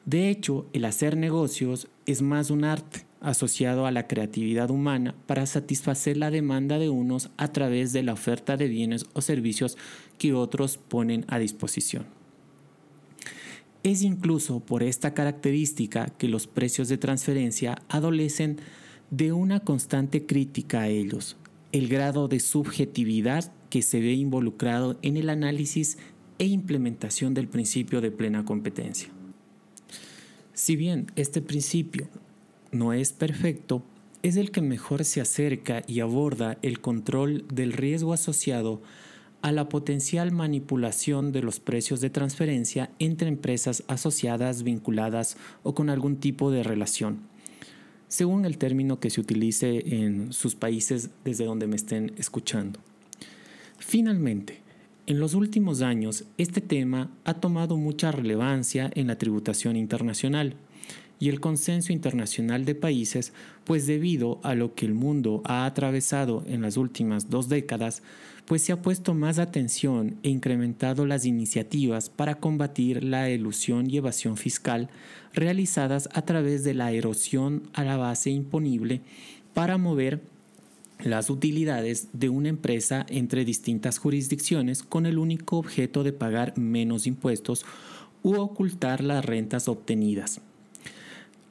De 0.05 0.29
hecho, 0.29 0.67
el 0.73 0.85
hacer 0.85 1.17
negocios 1.17 1.89
es 2.05 2.21
más 2.21 2.51
un 2.51 2.65
arte 2.65 3.07
asociado 3.21 3.87
a 3.87 3.93
la 3.93 4.09
creatividad 4.09 4.71
humana 4.71 5.15
para 5.27 5.47
satisfacer 5.47 6.17
la 6.17 6.31
demanda 6.31 6.79
de 6.79 6.89
unos 6.89 7.31
a 7.37 7.49
través 7.49 7.93
de 7.93 8.03
la 8.03 8.15
oferta 8.15 8.57
de 8.57 8.67
bienes 8.67 9.07
o 9.13 9.21
servicios 9.21 9.77
que 10.19 10.33
otros 10.33 10.79
ponen 10.79 11.25
a 11.29 11.39
disposición. 11.39 12.07
Es 13.83 14.03
incluso 14.03 14.61
por 14.61 14.83
esta 14.83 15.15
característica 15.15 16.07
que 16.07 16.29
los 16.29 16.47
precios 16.47 16.89
de 16.89 16.99
transferencia 16.99 17.83
adolecen 17.89 18.59
de 19.11 19.33
una 19.33 19.61
constante 19.61 20.27
crítica 20.27 20.83
a 20.83 20.89
ellos, 20.89 21.37
el 21.73 21.89
grado 21.89 22.27
de 22.27 22.41
subjetividad 22.41 23.53
que 23.71 23.83
se 23.83 24.01
ve 24.01 24.13
involucrado 24.13 24.99
en 25.03 25.17
el 25.17 25.31
análisis 25.31 25.97
e 26.39 26.47
implementación 26.47 27.33
del 27.33 27.49
principio 27.49 28.01
de 28.01 28.11
plena 28.11 28.45
competencia. 28.45 29.09
Si 30.53 30.77
bien 30.77 31.07
este 31.17 31.41
principio 31.41 32.09
no 32.73 32.93
es 32.93 33.13
perfecto, 33.13 33.83
es 34.23 34.37
el 34.37 34.51
que 34.51 34.61
mejor 34.61 35.05
se 35.05 35.23
acerca 35.23 35.83
y 35.87 36.01
aborda 36.01 36.59
el 36.61 36.81
control 36.81 37.47
del 37.49 37.73
riesgo 37.73 38.13
asociado 38.13 38.83
a 39.41 39.53
la 39.53 39.71
potencial 39.71 40.33
manipulación 40.33 41.33
de 41.33 41.41
los 41.41 41.61
precios 41.61 42.03
de 42.03 42.11
transferencia 42.11 42.91
entre 42.99 43.29
empresas 43.29 43.85
asociadas, 43.87 44.63
vinculadas 44.63 45.39
o 45.63 45.75
con 45.75 45.89
algún 45.89 46.17
tipo 46.17 46.51
de 46.51 46.63
relación 46.63 47.31
según 48.11 48.45
el 48.45 48.59
término 48.59 48.99
que 48.99 49.09
se 49.09 49.21
utilice 49.21 49.95
en 50.03 50.33
sus 50.33 50.57
países 50.57 51.11
desde 51.25 51.45
donde 51.45 51.69
me 51.69 51.77
estén 51.77 52.13
escuchando. 52.19 52.81
Finalmente, 53.81 54.61
en 55.07 55.19
los 55.19 55.35
últimos 55.35 55.83
años, 55.83 56.25
este 56.39 56.61
tema 56.61 57.11
ha 57.25 57.35
tomado 57.35 57.77
mucha 57.77 58.13
relevancia 58.13 58.91
en 58.95 59.09
la 59.09 59.19
tributación 59.19 59.75
internacional, 59.75 60.55
y 61.21 61.29
el 61.29 61.39
consenso 61.39 61.93
internacional 61.93 62.65
de 62.65 62.75
países, 62.75 63.33
pues 63.65 63.87
debido 63.87 64.41
a 64.43 64.55
lo 64.55 64.75
que 64.75 64.87
el 64.87 64.95
mundo 64.95 65.43
ha 65.45 65.67
atravesado 65.67 66.43
en 66.47 66.63
las 66.63 66.79
últimas 66.79 67.29
dos 67.29 67.49
décadas, 67.51 68.03
pues 68.47 68.63
se 68.63 68.73
ha 68.73 68.81
puesto 68.81 69.13
más 69.13 69.39
atención 69.39 70.17
e 70.23 70.31
incrementado 70.31 71.05
las 71.05 71.27
iniciativas 71.27 72.09
para 72.09 72.37
combatir 72.37 73.05
la 73.05 73.29
elusión 73.29 73.89
y 73.91 73.99
evasión 73.99 74.39
fiscal 74.39 74.89
realizadas 75.35 76.09
a 76.15 76.23
través 76.23 76.65
de 76.65 76.73
la 76.73 76.91
erosión 76.91 77.65
a 77.75 77.85
la 77.85 77.99
base 77.99 78.31
imponible 78.31 79.03
para 79.53 79.77
mover 79.77 80.23
las 81.05 81.31
utilidades 81.31 82.09
de 82.13 82.29
una 82.29 82.49
empresa 82.49 83.07
entre 83.09 83.45
distintas 83.45 83.99
jurisdicciones 83.99 84.83
con 84.83 85.07
el 85.07 85.19
único 85.19 85.57
objeto 85.57 86.03
de 86.03 86.13
pagar 86.13 86.57
menos 86.59 87.07
impuestos 87.07 87.65
u 88.23 88.35
ocultar 88.35 89.03
las 89.03 89.25
rentas 89.25 89.69
obtenidas. 89.69 90.41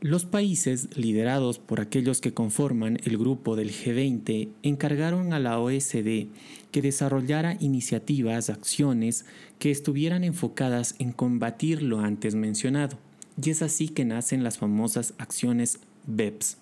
Los 0.02 0.24
países, 0.24 0.88
liderados 0.96 1.60
por 1.60 1.82
aquellos 1.82 2.22
que 2.22 2.34
conforman 2.34 3.00
el 3.04 3.18
grupo 3.18 3.58
del 3.58 3.72
G20, 3.72 4.48
encargaron 4.64 5.34
a 5.34 5.40
la 5.40 5.60
OSD 5.60 6.28
que 6.72 6.82
desarrollara 6.82 7.58
iniciativas, 7.60 8.50
acciones 8.50 9.26
que 9.60 9.72
estuvieran 9.72 10.24
enfocadas 10.24 10.96
en 11.00 11.12
combatir 11.12 11.84
lo 11.84 12.00
antes 12.00 12.34
mencionado. 12.34 12.98
Y 13.44 13.50
es 13.50 13.62
así 13.62 13.90
que 13.90 14.06
nacen 14.06 14.42
las 14.42 14.58
famosas 14.58 15.14
acciones 15.18 15.80
BEPS, 16.08 16.58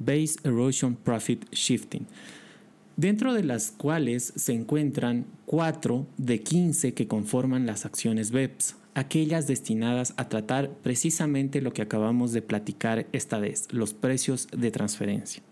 Base 0.00 0.36
Erosion 0.42 0.96
Profit 0.96 1.44
Shifting, 1.52 2.06
dentro 2.96 3.32
de 3.32 3.44
las 3.44 3.70
cuales 3.70 4.32
se 4.34 4.52
encuentran 4.52 5.26
cuatro 5.46 6.06
de 6.16 6.40
15 6.40 6.94
que 6.94 7.06
conforman 7.06 7.66
las 7.66 7.86
acciones 7.86 8.32
BEPS, 8.32 8.76
aquellas 8.94 9.46
destinadas 9.46 10.14
a 10.16 10.28
tratar 10.28 10.70
precisamente 10.82 11.60
lo 11.60 11.72
que 11.72 11.82
acabamos 11.82 12.32
de 12.32 12.42
platicar 12.42 13.06
esta 13.12 13.38
vez, 13.38 13.68
los 13.70 13.94
precios 13.94 14.48
de 14.50 14.70
transferencia. 14.70 15.42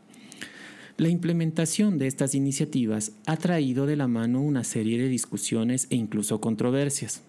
La 0.97 1.09
implementación 1.09 1.97
de 1.99 2.09
estas 2.09 2.35
iniciativas 2.35 3.13
ha 3.27 3.37
traído 3.37 3.87
de 3.87 3.95
la 3.95 4.09
mano 4.09 4.43
una 4.43 4.65
serie 4.65 5.01
de 5.01 5.09
discusiones 5.09 5.87
e 5.91 5.95
incluso 5.95 6.41
controversias. 6.41 7.23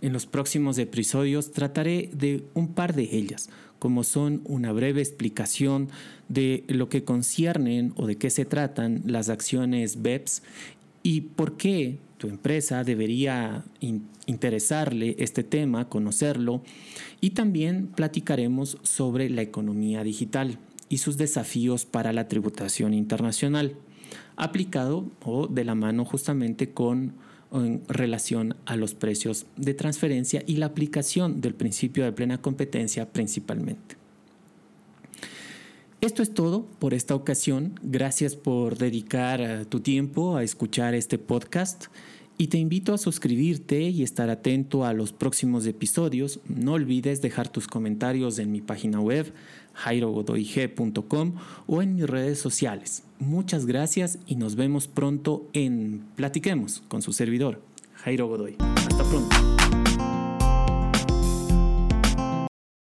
En 0.00 0.12
los 0.12 0.26
próximos 0.26 0.78
episodios 0.78 1.50
trataré 1.50 2.08
de 2.12 2.44
un 2.54 2.68
par 2.68 2.94
de 2.94 3.16
ellas, 3.16 3.50
como 3.78 4.04
son 4.04 4.40
una 4.44 4.72
breve 4.72 5.00
explicación 5.00 5.88
de 6.28 6.64
lo 6.68 6.88
que 6.88 7.04
conciernen 7.04 7.92
o 7.96 8.06
de 8.06 8.16
qué 8.16 8.30
se 8.30 8.44
tratan 8.44 9.02
las 9.06 9.28
acciones 9.28 10.02
BEPS 10.02 10.42
y 11.02 11.20
por 11.22 11.56
qué 11.56 11.98
tu 12.18 12.28
empresa 12.28 12.82
debería 12.82 13.64
interesarle 14.26 15.16
este 15.18 15.44
tema, 15.44 15.88
conocerlo, 15.88 16.62
y 17.20 17.30
también 17.30 17.88
platicaremos 17.88 18.78
sobre 18.82 19.28
la 19.28 19.42
economía 19.42 20.02
digital 20.02 20.58
y 20.88 20.98
sus 20.98 21.16
desafíos 21.16 21.84
para 21.84 22.12
la 22.12 22.28
tributación 22.28 22.94
internacional, 22.94 23.76
aplicado 24.36 25.10
o 25.24 25.46
de 25.46 25.64
la 25.64 25.74
mano 25.74 26.04
justamente 26.04 26.70
con 26.70 27.14
en 27.52 27.82
relación 27.88 28.56
a 28.64 28.76
los 28.76 28.94
precios 28.94 29.46
de 29.56 29.74
transferencia 29.74 30.42
y 30.46 30.56
la 30.56 30.66
aplicación 30.66 31.40
del 31.40 31.54
principio 31.54 32.04
de 32.04 32.12
plena 32.12 32.38
competencia 32.38 33.12
principalmente. 33.12 33.96
Esto 36.00 36.22
es 36.22 36.34
todo 36.34 36.66
por 36.78 36.94
esta 36.94 37.14
ocasión. 37.14 37.80
Gracias 37.82 38.36
por 38.36 38.76
dedicar 38.76 39.40
eh, 39.40 39.64
tu 39.64 39.80
tiempo 39.80 40.36
a 40.36 40.42
escuchar 40.42 40.94
este 40.94 41.18
podcast 41.18 41.86
y 42.38 42.48
te 42.48 42.58
invito 42.58 42.92
a 42.92 42.98
suscribirte 42.98 43.80
y 43.80 44.02
estar 44.02 44.28
atento 44.28 44.84
a 44.84 44.92
los 44.92 45.12
próximos 45.12 45.66
episodios. 45.66 46.40
No 46.48 46.74
olvides 46.74 47.22
dejar 47.22 47.48
tus 47.48 47.66
comentarios 47.66 48.38
en 48.38 48.52
mi 48.52 48.60
página 48.60 49.00
web 49.00 49.32
jairogodoig.com 49.76 51.34
o 51.66 51.82
en 51.82 51.94
mis 51.96 52.06
redes 52.06 52.38
sociales. 52.38 53.04
Muchas 53.18 53.66
gracias 53.66 54.18
y 54.26 54.36
nos 54.36 54.56
vemos 54.56 54.88
pronto 54.88 55.48
en 55.52 56.04
Platiquemos 56.16 56.82
con 56.88 57.02
su 57.02 57.12
servidor, 57.12 57.62
Jairo 57.94 58.26
Godoy. 58.26 58.56
Hasta 58.58 59.04
pronto. 59.04 59.85